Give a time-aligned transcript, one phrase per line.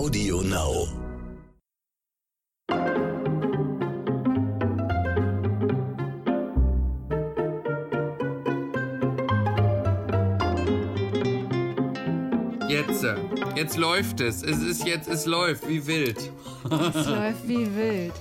[0.00, 0.88] Audio Now.
[12.66, 13.14] Jetzt, äh,
[13.54, 14.42] jetzt läuft es.
[14.42, 16.16] Es ist jetzt, es läuft wie wild.
[16.64, 18.14] Es läuft wie wild.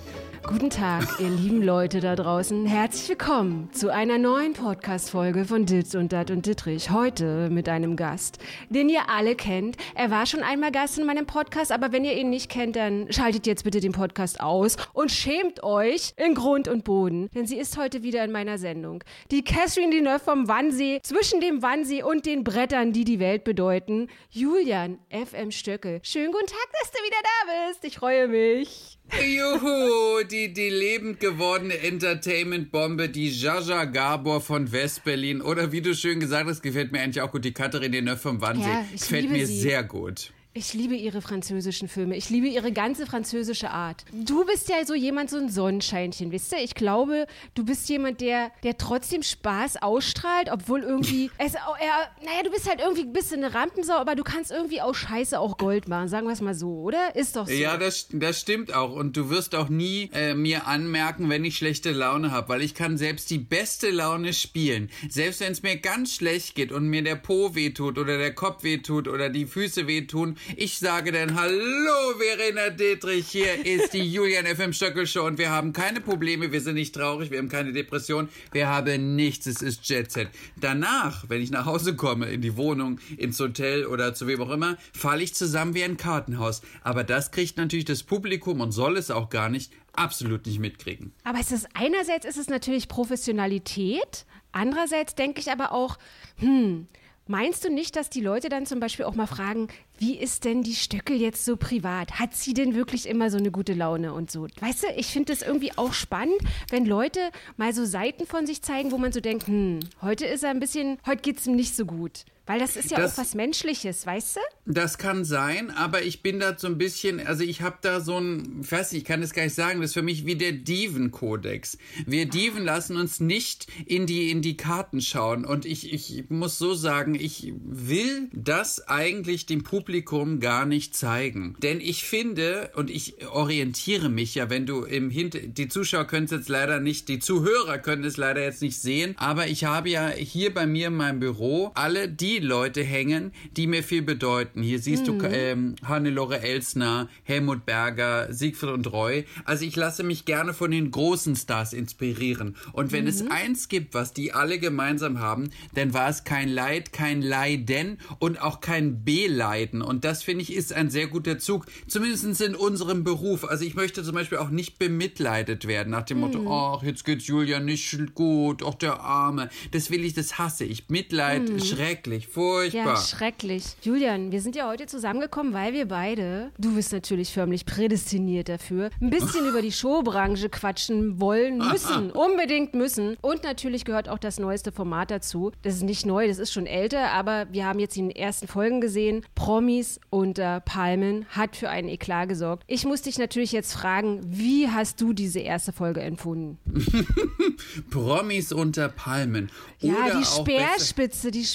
[0.49, 2.65] Guten Tag, ihr lieben Leute da draußen.
[2.65, 6.89] Herzlich willkommen zu einer neuen Podcast-Folge von Ditz und Dat und Dittrich.
[6.89, 9.77] Heute mit einem Gast, den ihr alle kennt.
[9.93, 13.13] Er war schon einmal Gast in meinem Podcast, aber wenn ihr ihn nicht kennt, dann
[13.13, 17.59] schaltet jetzt bitte den Podcast aus und schämt euch in Grund und Boden, denn sie
[17.59, 19.03] ist heute wieder in meiner Sendung.
[19.29, 24.07] Die Catherine Deneuve vom Wannsee, zwischen dem Wannsee und den Brettern, die die Welt bedeuten.
[24.31, 25.99] Julian FM Stöckel.
[26.01, 27.85] Schönen guten Tag, dass du wieder da bist.
[27.85, 28.98] Ich freue mich.
[29.17, 35.41] Juhu, die, die lebend gewordene Entertainment-Bombe, die Jaja Gabor von Westberlin.
[35.41, 38.41] Oder wie du schön gesagt hast, gefällt mir eigentlich auch gut, die Katharin Deneuve vom
[38.41, 38.69] Wannsee.
[38.69, 39.59] Ja, ich gefällt mir sie.
[39.59, 40.31] sehr gut.
[40.59, 42.17] Ich liebe ihre französischen Filme.
[42.17, 44.03] Ich liebe ihre ganze französische Art.
[44.11, 46.61] Du bist ja so jemand, so ein Sonnenscheinchen, wisst ihr?
[46.61, 52.43] Ich glaube, du bist jemand, der, der trotzdem Spaß ausstrahlt, obwohl irgendwie es er, naja,
[52.43, 55.57] du bist halt irgendwie ein bisschen eine Rampensau, aber du kannst irgendwie auch Scheiße auch
[55.57, 57.15] Gold machen, sagen wir es mal so, oder?
[57.15, 57.53] Ist doch so.
[57.53, 58.91] Ja, das, das stimmt auch.
[58.91, 62.75] Und du wirst auch nie äh, mir anmerken, wenn ich schlechte Laune habe, weil ich
[62.75, 64.89] kann selbst die beste Laune spielen.
[65.07, 68.63] Selbst wenn es mir ganz schlecht geht und mir der Po wehtut oder der Kopf
[68.63, 74.45] wehtut oder die Füße wehtun, ich sage dann, hallo Verena Dietrich, hier ist die Julian
[74.45, 77.71] FM Stöckel Show und wir haben keine Probleme, wir sind nicht traurig, wir haben keine
[77.71, 80.29] Depression, wir haben nichts, es ist Jet Set.
[80.55, 84.49] Danach, wenn ich nach Hause komme, in die Wohnung, ins Hotel oder zu wem auch
[84.49, 86.61] immer, falle ich zusammen wie ein Kartenhaus.
[86.83, 91.13] Aber das kriegt natürlich das Publikum und soll es auch gar nicht absolut nicht mitkriegen.
[91.23, 95.97] Aber es ist einerseits ist es natürlich Professionalität, andererseits denke ich aber auch,
[96.37, 96.87] hm,
[97.29, 100.63] meinst du nicht, dass die Leute dann zum Beispiel auch mal fragen, wie ist denn
[100.63, 102.19] die Stöckel jetzt so privat?
[102.19, 104.47] Hat sie denn wirklich immer so eine gute Laune und so?
[104.59, 106.39] Weißt du, ich finde das irgendwie auch spannend,
[106.71, 107.19] wenn Leute
[107.55, 110.59] mal so Seiten von sich zeigen, wo man so denkt, hm, heute ist er ein
[110.59, 112.25] bisschen, heute geht's ihm nicht so gut.
[112.49, 114.39] Weil das ist ja Das- auch was Menschliches, weißt du?
[114.73, 118.17] Das kann sein, aber ich bin da so ein bisschen, also ich habe da so
[118.19, 120.33] ein, ich weiß nicht, ich kann das gar nicht sagen, das ist für mich wie
[120.35, 121.77] der Diven-Kodex.
[122.07, 126.57] Wir Diven lassen uns nicht in die, in die Karten schauen und ich, ich muss
[126.57, 131.55] so sagen, ich will das eigentlich dem Publikum gar nicht zeigen.
[131.61, 136.25] Denn ich finde, und ich orientiere mich ja, wenn du im Hinter, die Zuschauer können
[136.25, 139.89] es jetzt leider nicht, die Zuhörer können es leider jetzt nicht sehen, aber ich habe
[139.89, 144.61] ja hier bei mir in meinem Büro alle die Leute hängen, die mir viel bedeuten.
[144.61, 149.25] Hier siehst du ähm, Hannelore Elsner, Helmut Berger, Siegfried und Roy.
[149.45, 152.55] Also ich lasse mich gerne von den großen Stars inspirieren.
[152.73, 156.93] Und wenn es eins gibt, was die alle gemeinsam haben, dann war es kein Leid,
[156.93, 159.81] kein Leiden und auch kein Beleiden.
[159.81, 163.45] Und das finde ich ist ein sehr guter Zug, zumindest in unserem Beruf.
[163.45, 167.27] Also ich möchte zum Beispiel auch nicht bemitleidet werden nach dem Motto, ach, jetzt geht's
[167.27, 169.49] Julia nicht gut, ach der Arme.
[169.71, 170.89] Das will ich, das hasse ich.
[170.89, 172.85] Mitleid, schrecklich, furchtbar.
[172.85, 173.63] Ja, schrecklich.
[173.81, 178.89] Julian, wir sind ja heute zusammengekommen, weil wir beide, du bist natürlich förmlich prädestiniert dafür,
[179.01, 183.17] ein bisschen über die Showbranche quatschen wollen, müssen, unbedingt müssen.
[183.21, 185.51] Und natürlich gehört auch das neueste Format dazu.
[185.61, 188.81] Das ist nicht neu, das ist schon älter, aber wir haben jetzt die ersten Folgen
[188.81, 189.25] gesehen.
[189.35, 192.63] Promis unter Palmen hat für einen Eklat gesorgt.
[192.67, 196.57] Ich muss dich natürlich jetzt fragen, wie hast du diese erste Folge empfunden?
[197.89, 199.49] Promis unter Palmen.
[199.79, 201.45] Ja, Oder die auch besser- Speerspitze, die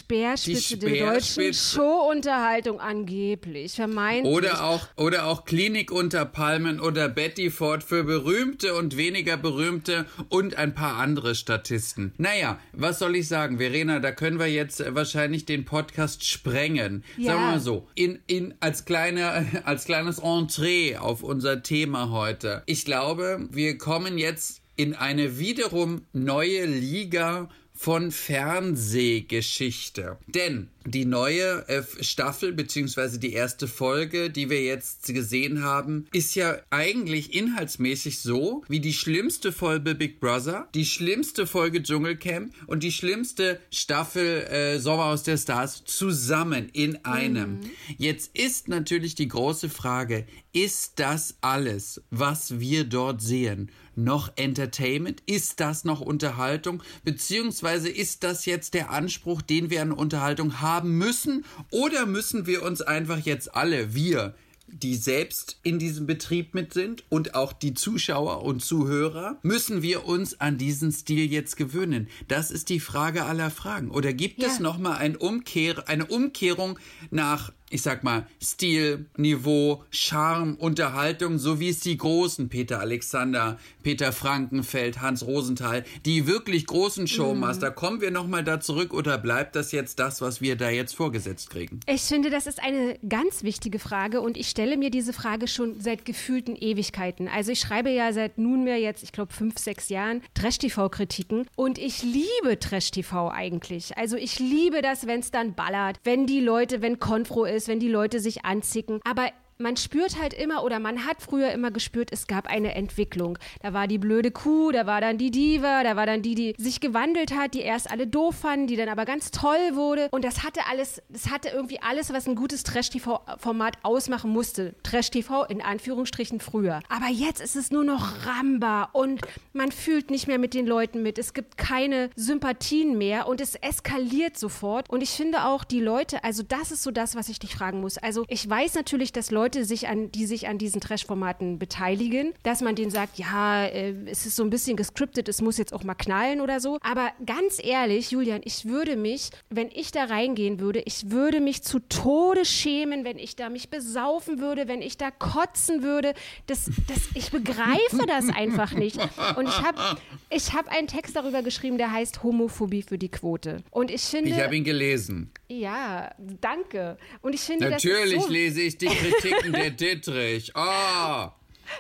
[0.61, 1.55] Speerspitze der deutschen.
[1.55, 4.35] Showunterhaltung angeblich, vermeintlich.
[4.35, 10.07] Oder auch, oder auch Klinik unter Palmen oder Betty Ford für berühmte und weniger berühmte
[10.29, 12.13] und ein paar andere Statisten.
[12.19, 17.05] Naja, was soll ich sagen, Verena, da können wir jetzt wahrscheinlich den Podcast sprengen.
[17.17, 17.33] Ja.
[17.33, 22.63] Sagen wir mal so, in, in, als kleine, als kleines Entree auf unser Thema heute.
[22.67, 27.49] Ich glaube, wir kommen jetzt in eine wiederum neue Liga
[27.85, 30.17] von Fernsehgeschichte.
[30.27, 36.35] Denn die neue äh, Staffel beziehungsweise die erste Folge, die wir jetzt gesehen haben, ist
[36.35, 42.83] ja eigentlich inhaltsmäßig so wie die schlimmste Folge Big Brother, die schlimmste Folge Dschungelcamp und
[42.83, 47.61] die schlimmste Staffel äh, Sommerhaus der Stars zusammen in einem.
[47.97, 55.23] Jetzt ist natürlich die große Frage, ist das alles, was wir dort sehen, noch Entertainment?
[55.27, 56.83] Ist das noch Unterhaltung?
[57.05, 61.45] Beziehungsweise ist das jetzt der Anspruch, den wir an Unterhaltung haben müssen?
[61.71, 64.35] Oder müssen wir uns einfach jetzt alle, wir,
[64.67, 70.07] die selbst in diesem Betrieb mit sind und auch die Zuschauer und Zuhörer, müssen wir
[70.07, 72.09] uns an diesen Stil jetzt gewöhnen?
[72.29, 73.91] Das ist die Frage aller Fragen.
[73.91, 74.49] Oder gibt Ja.
[74.49, 76.79] es nochmal ein Umkehr, eine Umkehrung
[77.11, 83.59] nach ich sag mal, Stil, Niveau, Charme, Unterhaltung, so wie es die großen Peter Alexander,
[83.83, 87.75] Peter Frankenfeld, Hans Rosenthal, die wirklich großen Showmaster, mhm.
[87.75, 91.51] kommen wir nochmal da zurück oder bleibt das jetzt das, was wir da jetzt vorgesetzt
[91.51, 91.81] kriegen?
[91.87, 95.81] Ich finde, das ist eine ganz wichtige Frage und ich stelle mir diese Frage schon
[95.81, 97.29] seit gefühlten Ewigkeiten.
[97.29, 102.03] Also ich schreibe ja seit nunmehr jetzt, ich glaube, fünf, sechs Jahren Trash-TV-Kritiken und ich
[102.03, 103.97] liebe Trash-TV eigentlich.
[103.97, 107.69] Also ich liebe das, wenn es dann ballert, wenn die Leute, wenn Konfro ist, ist,
[107.69, 109.01] wenn die Leute sich anzicken.
[109.05, 113.39] Aber man spürt halt immer oder man hat früher immer gespürt, es gab eine Entwicklung.
[113.63, 116.55] Da war die blöde Kuh, da war dann die Diva, da war dann die, die
[116.59, 120.09] sich gewandelt hat, die erst alle doof fanden, die dann aber ganz toll wurde.
[120.11, 124.75] Und das hatte alles, das hatte irgendwie alles, was ein gutes Trash-TV-Format ausmachen musste.
[124.83, 126.81] Trash-TV in Anführungsstrichen früher.
[126.89, 129.21] Aber jetzt ist es nur noch Ramba und
[129.53, 131.19] man fühlt nicht mehr mit den Leuten mit.
[131.19, 134.91] Es gibt keine Sympathien mehr und es eskaliert sofort.
[134.91, 137.81] Und ich finde auch die Leute, also das ist so das, was ich dich fragen
[137.81, 137.99] muss.
[137.99, 142.33] Also ich weiß natürlich, dass Leute Leute, sich an, die sich an diesen Trash-Formaten beteiligen,
[142.45, 145.75] dass man denen sagt, ja, äh, es ist so ein bisschen gescriptet, es muss jetzt
[145.75, 146.79] auch mal knallen oder so.
[146.81, 151.63] Aber ganz ehrlich, Julian, ich würde mich, wenn ich da reingehen würde, ich würde mich
[151.63, 156.15] zu Tode schämen, wenn ich da mich besaufen würde, wenn ich da kotzen würde.
[156.47, 158.97] Das, das, ich begreife das einfach nicht.
[159.37, 159.99] Und ich habe
[160.31, 163.63] ich hab einen Text darüber geschrieben, der heißt Homophobie für die Quote.
[163.71, 164.31] Und ich finde.
[164.31, 165.31] Ich habe ihn gelesen.
[165.61, 166.11] Ja,
[166.41, 166.97] danke.
[167.23, 170.53] Und ich finde, Natürlich so lese ich die Kritiken der Dittrich.
[170.55, 171.29] Oh.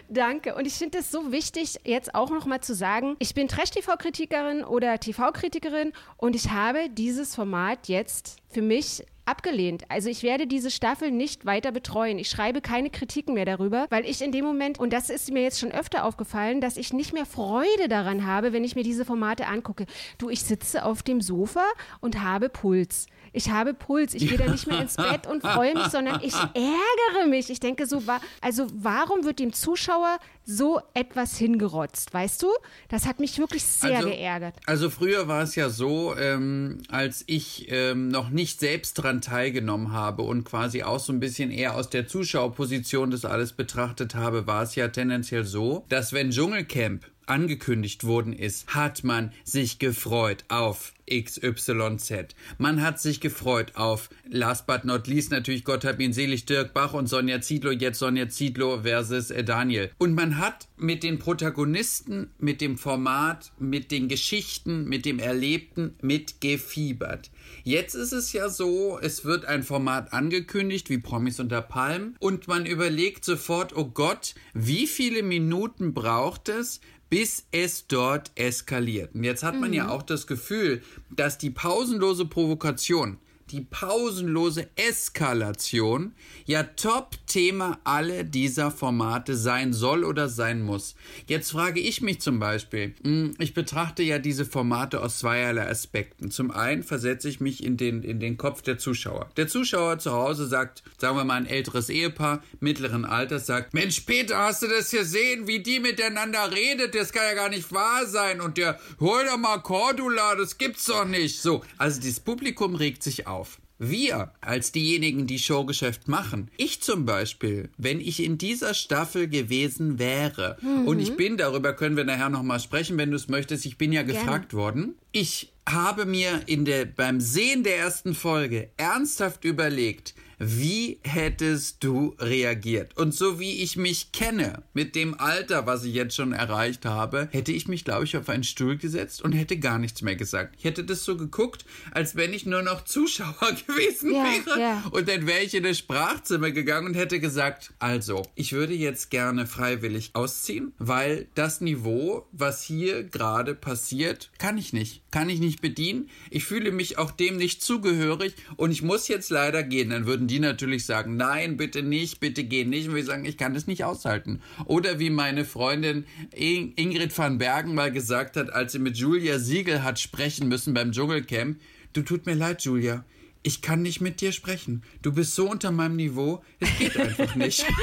[0.08, 0.54] Danke.
[0.54, 4.98] Und ich finde es so wichtig, jetzt auch nochmal zu sagen, ich bin Trash-TV-Kritikerin oder
[4.98, 9.84] TV-Kritikerin und ich habe dieses Format jetzt für mich abgelehnt.
[9.88, 12.18] Also ich werde diese Staffel nicht weiter betreuen.
[12.18, 15.42] Ich schreibe keine Kritiken mehr darüber, weil ich in dem Moment, und das ist mir
[15.42, 19.04] jetzt schon öfter aufgefallen, dass ich nicht mehr Freude daran habe, wenn ich mir diese
[19.04, 19.86] Formate angucke.
[20.18, 21.64] Du, ich sitze auf dem Sofa
[22.00, 25.74] und habe Puls ich habe Puls, ich gehe da nicht mehr ins Bett und freue
[25.74, 27.50] mich, sondern ich ärgere mich.
[27.50, 28.00] Ich denke so,
[28.40, 32.48] also warum wird dem Zuschauer so etwas hingerotzt, weißt du?
[32.88, 34.54] Das hat mich wirklich sehr also, geärgert.
[34.66, 39.90] Also früher war es ja so, ähm, als ich ähm, noch nicht selbst dran teilgenommen
[39.90, 44.46] habe und quasi auch so ein bisschen eher aus der Zuschauerposition das alles betrachtet habe,
[44.46, 50.44] war es ja tendenziell so, dass wenn Dschungelcamp angekündigt worden ist, hat man sich gefreut
[50.48, 52.34] auf XYZ.
[52.58, 56.72] Man hat sich gefreut auf, last but not least natürlich, Gott hab ihn selig, Dirk
[56.72, 59.90] Bach und Sonja Ziedlow, jetzt Sonja Ziedlow versus äh, Daniel.
[59.98, 65.94] Und man hat mit den Protagonisten, mit dem Format, mit den Geschichten, mit dem Erlebten
[66.00, 67.30] mitgefiebert.
[67.62, 72.48] Jetzt ist es ja so, es wird ein Format angekündigt, wie Promis unter Palm, und
[72.48, 76.80] man überlegt sofort, oh Gott, wie viele Minuten braucht es,
[77.14, 79.14] bis es dort eskaliert.
[79.14, 79.76] Und jetzt hat man mhm.
[79.76, 83.18] ja auch das Gefühl, dass die pausenlose Provokation
[83.50, 86.14] die pausenlose Eskalation
[86.46, 90.94] ja Top-Thema alle dieser Formate sein soll oder sein muss.
[91.26, 96.30] Jetzt frage ich mich zum Beispiel, hm, ich betrachte ja diese Formate aus zweierlei Aspekten.
[96.30, 99.28] Zum einen versetze ich mich in den, in den Kopf der Zuschauer.
[99.36, 104.00] Der Zuschauer zu Hause sagt, sagen wir mal ein älteres Ehepaar mittleren Alters sagt, Mensch
[104.00, 106.94] Peter, hast du das gesehen, wie die miteinander redet?
[106.94, 108.40] Das kann ja gar nicht wahr sein.
[108.40, 111.40] Und der, hol doch mal Cordula, das gibt's doch nicht.
[111.40, 113.43] So, also dieses Publikum regt sich auf.
[113.78, 119.98] Wir als diejenigen, die Showgeschäft machen, ich zum Beispiel, wenn ich in dieser Staffel gewesen
[119.98, 120.86] wäre, mhm.
[120.86, 123.92] und ich bin, darüber können wir nachher nochmal sprechen, wenn du es möchtest, ich bin
[123.92, 124.20] ja Gerne.
[124.20, 130.98] gefragt worden, ich habe mir in der, beim Sehen der ersten Folge ernsthaft überlegt, wie
[131.02, 132.96] hättest du reagiert?
[132.96, 137.28] Und so wie ich mich kenne, mit dem Alter, was ich jetzt schon erreicht habe,
[137.30, 140.54] hätte ich mich, glaube ich, auf einen Stuhl gesetzt und hätte gar nichts mehr gesagt.
[140.58, 144.58] Ich hätte das so geguckt, als wenn ich nur noch Zuschauer gewesen yeah, wäre.
[144.58, 144.84] Yeah.
[144.90, 149.10] Und dann wäre ich in das Sprachzimmer gegangen und hätte gesagt, also, ich würde jetzt
[149.10, 155.02] gerne freiwillig ausziehen, weil das Niveau, was hier gerade passiert, kann ich nicht.
[155.10, 156.10] Kann ich nicht bedienen.
[156.30, 159.90] Ich fühle mich auch dem nicht zugehörig und ich muss jetzt leider gehen.
[159.90, 162.88] Dann würden die natürlich sagen, nein, bitte nicht, bitte geh nicht.
[162.88, 164.40] Und wir sagen, ich kann das nicht aushalten.
[164.66, 169.82] Oder wie meine Freundin Ingrid van Bergen mal gesagt hat, als sie mit Julia Siegel
[169.82, 171.58] hat sprechen müssen beim Dschungelcamp,
[171.92, 173.04] du tut mir leid, Julia,
[173.42, 174.82] ich kann nicht mit dir sprechen.
[175.02, 177.64] Du bist so unter meinem Niveau, es geht einfach nicht.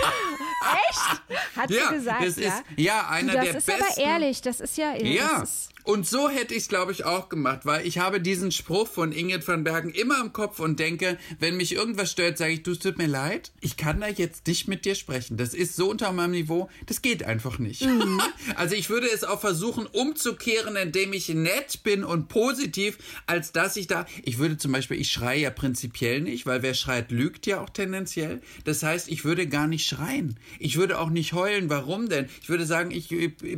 [0.90, 1.22] Echt?
[1.56, 2.48] Hat ja, sie gesagt, das ja?
[2.48, 3.84] Ist, ja, einer du, das der ist besten.
[3.84, 4.96] aber ehrlich, das ist ja.
[4.96, 8.52] Ja, ist Und so hätte ich es, glaube ich, auch gemacht, weil ich habe diesen
[8.52, 12.54] Spruch von Ingrid van Bergen immer im Kopf und denke, wenn mich irgendwas stört, sage
[12.54, 15.38] ich, du, es tut mir leid, ich kann da jetzt nicht mit dir sprechen.
[15.38, 17.84] Das ist so unter meinem Niveau, das geht einfach nicht.
[17.84, 18.22] Mhm.
[18.56, 23.76] also ich würde es auch versuchen umzukehren, indem ich nett bin und positiv, als dass
[23.76, 27.46] ich da, ich würde zum Beispiel, ich schreie ja prinzipiell nicht, weil wer schreit, lügt
[27.48, 28.42] ja auch tendenziell.
[28.66, 30.40] Das heißt, ich würde gar nicht schreien.
[30.60, 31.70] Ich würde auch nicht heulen.
[31.70, 32.30] Warum denn?
[32.42, 33.10] Ich würde sagen, ich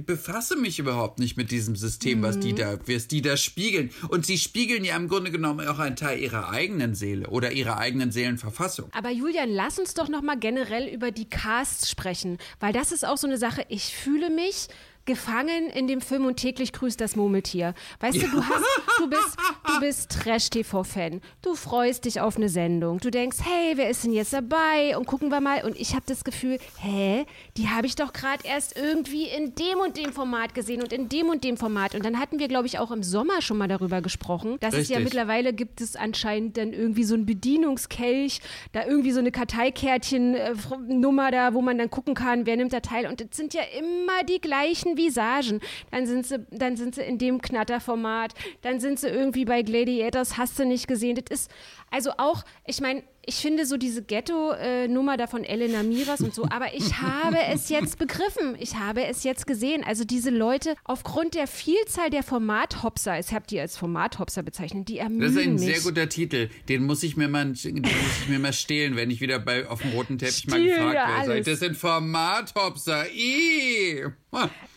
[0.06, 3.92] befasse mich überhaupt nicht mit diesem System dem, was die da, was die da spiegeln.
[4.10, 7.78] Und sie spiegeln ja im Grunde genommen auch einen Teil ihrer eigenen Seele oder ihrer
[7.78, 8.90] eigenen Seelenverfassung.
[8.94, 13.06] Aber Julian, lass uns doch noch mal generell über die Casts sprechen, weil das ist
[13.06, 13.66] auch so eine Sache.
[13.70, 14.68] Ich fühle mich
[15.06, 17.74] gefangen in dem Film und täglich grüßt das Murmeltier.
[18.00, 18.64] Weißt du, du hast,
[18.98, 21.22] du bist, du bist Trash-TV-Fan.
[21.42, 23.00] Du freust dich auf eine Sendung.
[23.00, 24.98] Du denkst, hey, wer ist denn jetzt dabei?
[24.98, 25.66] Und gucken wir mal.
[25.66, 27.26] Und ich habe das Gefühl, hä,
[27.58, 31.10] die habe ich doch gerade erst irgendwie in dem und dem Format gesehen und in
[31.10, 31.96] dem und dem Format.
[31.96, 34.92] Und dann hatten wir, glaube ich, auch im Sommer schon mal darüber gesprochen, dass Richtig.
[34.92, 38.40] es ja mittlerweile gibt es anscheinend dann irgendwie so einen Bedienungskelch,
[38.72, 43.08] da irgendwie so eine Karteikärtchen-Nummer da, wo man dann gucken kann, wer nimmt da teil.
[43.08, 45.60] Und es sind ja immer die gleichen Visagen.
[45.92, 50.38] Dann sind sie, dann sind sie in dem Knatterformat, dann sind sie irgendwie bei Gladiators,
[50.38, 51.16] hast du nicht gesehen.
[51.16, 51.52] Das ist
[51.92, 56.46] also auch, ich meine, ich finde so diese Ghetto-Nummer da von Elena Miras und so,
[56.50, 58.56] aber ich habe es jetzt begriffen.
[58.60, 59.84] Ich habe es jetzt gesehen.
[59.84, 64.98] Also diese Leute, aufgrund der Vielzahl der Formathopser, ich habe die als Formathopser bezeichnet, die
[64.98, 65.64] ermüden Das ist ein mich.
[65.64, 66.50] sehr guter Titel.
[66.70, 69.68] Den muss ich mir mal, den muss ich mir mal stehlen, wenn ich wieder bei,
[69.68, 71.42] auf dem roten Teppich Stil, mal gefragt ja, werde.
[71.44, 73.06] Das sind Formathopser.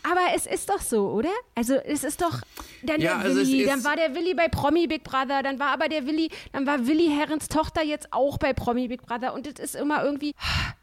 [0.02, 1.32] Aber es ist doch so, oder?
[1.54, 2.40] Also es ist doch
[2.86, 5.68] dann ja, der also Willi, dann war der Willi bei Promi Big Brother, dann war
[5.68, 9.46] aber der Willi, dann war Willi Herrens Tochter jetzt auch bei Promi Big Brother und
[9.46, 10.34] es ist immer irgendwie,